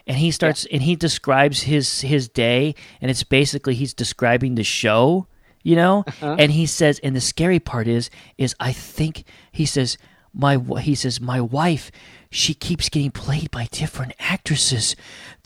[0.10, 4.64] And he starts and he describes his his day, and it's basically he's describing the
[4.64, 5.28] show,
[5.64, 6.04] you know.
[6.08, 6.36] Uh-huh.
[6.40, 10.00] And he says, and the scary part is, is I think he says
[10.34, 11.92] my he says my wife
[12.32, 14.96] she keeps getting played by different actresses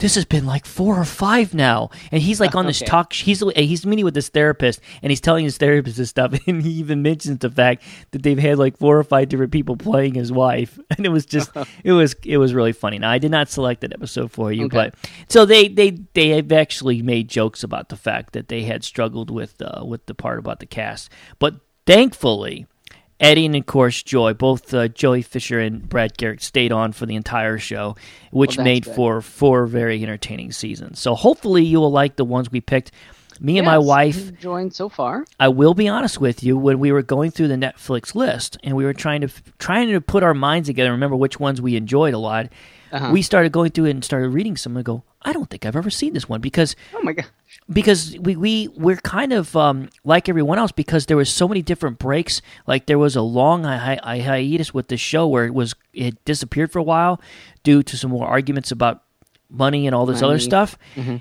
[0.00, 2.90] this has been like four or five now and he's like on this Okay.
[2.90, 6.62] talk he's he's meeting with this therapist and he's telling his therapist this stuff and
[6.62, 10.12] he even mentions the fact that they've had like four or five different people playing
[10.14, 11.50] his wife and it was just
[11.84, 14.66] it was it was really funny now i did not select that episode for you
[14.66, 14.76] Okay.
[14.76, 14.94] but
[15.28, 19.30] so they they they have actually made jokes about the fact that they had struggled
[19.30, 21.54] with uh with the part about the cast but
[21.86, 22.66] thankfully
[23.20, 27.06] Eddie and of course Joy, both uh, Joely Fisher and Brad Garrett stayed on for
[27.06, 27.96] the entire show,
[28.30, 28.94] which that's made good.
[28.94, 30.98] for four very entertaining seasons.
[30.98, 32.90] So hopefully you will like the ones we picked.
[33.40, 35.24] Me and my wife, joined so far.
[35.40, 38.76] I will be honest with you, when we were going through the Netflix list and
[38.76, 41.74] we were trying to trying to put our minds together, and remember which ones we
[41.74, 42.48] enjoyed a lot.
[42.94, 43.10] Uh-huh.
[43.12, 45.74] We started going through it and started reading some and go, I don't think I've
[45.74, 47.26] ever seen this one because Oh my god.
[47.72, 51.60] because we we we're kind of um, like everyone else because there was so many
[51.62, 52.40] different breaks.
[52.66, 56.22] Like there was a long hi- hi- hiatus with the show where it was it
[56.24, 57.20] disappeared for a while
[57.64, 59.02] due to some more arguments about
[59.50, 60.44] money and all this other Money.
[60.44, 60.78] stuff.
[60.94, 61.20] Mhm.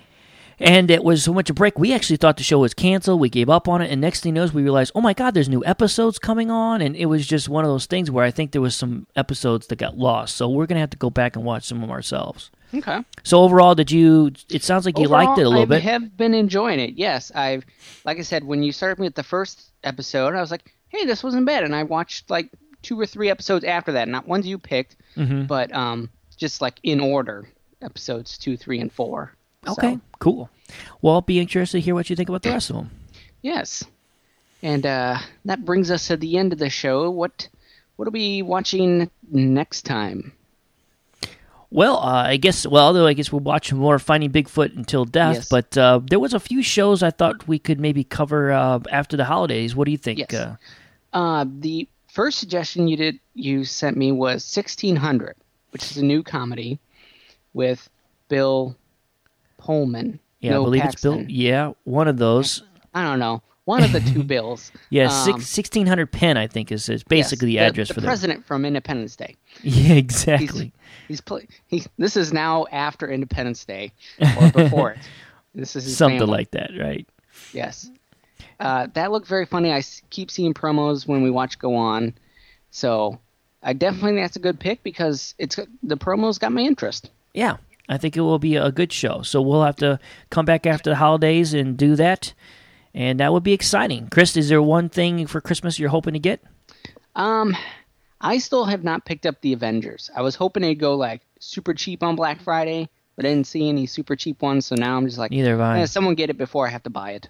[0.59, 1.77] And it was so much a break.
[1.79, 3.19] We actually thought the show was canceled.
[3.19, 5.33] We gave up on it, and next thing you know, we realized, oh my god,
[5.33, 8.31] there's new episodes coming on, and it was just one of those things where I
[8.31, 10.35] think there was some episodes that got lost.
[10.35, 12.51] So we're gonna have to go back and watch some of them ourselves.
[12.73, 12.99] Okay.
[13.23, 14.31] So overall, did you?
[14.49, 15.83] It sounds like you liked it a little I bit.
[15.83, 16.95] have been enjoying it.
[16.95, 17.65] Yes, I've
[18.05, 21.05] like I said when you started me with the first episode, I was like, "Hey,
[21.05, 22.49] this wasn't bad," and I watched like
[22.81, 24.07] two or three episodes after that.
[24.07, 25.47] Not ones you picked, Mhm.
[25.47, 27.47] but um, just like in order,
[27.81, 29.33] episodes two, three, and four.
[29.67, 30.49] Okay, So, cool.
[31.01, 32.91] Well, I'll be interested to hear what you think about the rest of them.
[33.41, 33.83] yes,
[34.61, 37.09] and uh, that brings us to the end of the show.
[37.09, 37.47] What
[37.95, 40.33] what are we watching next time?
[41.69, 42.65] Well, uh, I guess.
[42.67, 45.35] Well, although I guess we'll watch more Finding Bigfoot until death.
[45.35, 45.49] Yes.
[45.49, 49.17] But uh, there was a few shows I thought we could maybe cover uh, after
[49.17, 49.75] the holidays.
[49.75, 50.19] What do you think?
[50.19, 50.33] Yes.
[50.33, 50.55] Uh,
[51.13, 55.35] Uh, the first suggestion you did you sent me was 1600,
[55.71, 56.79] which is a new comedy
[57.53, 57.87] with
[58.29, 58.75] Bill
[59.63, 60.19] Pullman.
[60.39, 61.23] yeah, Bill I believe it's Bill.
[61.27, 62.63] Yeah, one of those.
[62.93, 63.41] I don't know.
[63.65, 64.71] One of the two Bills.
[64.89, 65.11] Yeah, Um,
[65.41, 68.45] six, 1600 Penn, I think, is, is basically yes, the address the for the president
[68.45, 69.35] from Independence Day.
[69.63, 70.73] Yeah, exactly.
[71.07, 71.47] He's play.
[71.67, 73.91] He, this is now after Independence Day
[74.39, 74.99] or before it.
[75.55, 76.31] This is Something family.
[76.37, 77.07] like that, right?
[77.53, 77.89] Yes.
[78.59, 79.71] Uh, that looked very funny.
[79.71, 82.13] I keep seeing promos when we watch Go On,
[82.71, 83.19] so
[83.61, 87.09] I definitely think that's a good pick because it's the promos got my interest.
[87.33, 87.57] Yeah,
[87.89, 89.21] I think it will be a good show.
[89.23, 92.33] So we'll have to come back after the holidays and do that,
[92.93, 94.07] and that would be exciting.
[94.09, 96.41] Chris, is there one thing for Christmas you're hoping to get?
[97.15, 97.55] Um,
[98.21, 100.09] I still have not picked up the Avengers.
[100.15, 103.67] I was hoping it'd go like super cheap on Black Friday, but I didn't see
[103.69, 104.65] any super cheap ones.
[104.65, 105.79] So now I'm just like, Neither have I.
[105.81, 107.29] eh, someone get it before I have to buy it.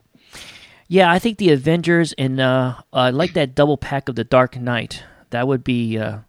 [0.88, 4.58] Yeah, I think the Avengers and uh, I like that double pack of the Dark
[4.60, 5.04] Knight.
[5.32, 6.20] That would be uh,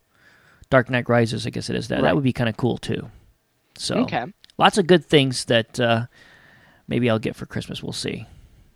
[0.71, 1.47] Dark Knight Rises.
[1.47, 1.97] I guess it is that.
[1.97, 2.05] Right.
[2.05, 3.11] That would be kind of cool too.
[3.77, 4.25] So Okay.
[4.59, 6.07] lots of good things that uh,
[6.89, 7.83] maybe I'll get for Christmas.
[7.83, 8.27] We'll see.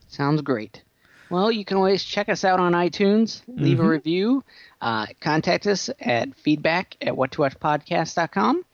[0.08, 0.82] Sounds great.
[1.30, 3.88] Well, you can always check us out on iTunes, leave a Mhm.
[3.90, 4.44] review,
[4.80, 8.64] uh, contact us at feedback at whattowatchpodcast.com,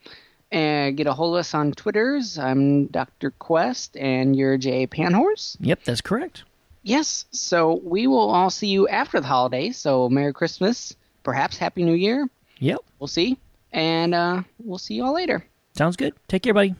[0.51, 2.37] and get a hold of us on Twitters.
[2.39, 3.31] I'm Dr.
[3.31, 5.57] Quest, and you're Jay Panhorse.
[5.59, 6.43] Yep, that's correct.
[6.83, 9.71] Yes, so we will all see you after the holiday.
[9.71, 12.29] So Merry Christmas, perhaps Happy New Year.
[12.59, 12.79] Yep.
[12.99, 13.37] We'll see,
[13.73, 15.43] and uh, we'll see you all later.
[15.75, 16.13] Sounds good.
[16.27, 16.75] Take care, buddy.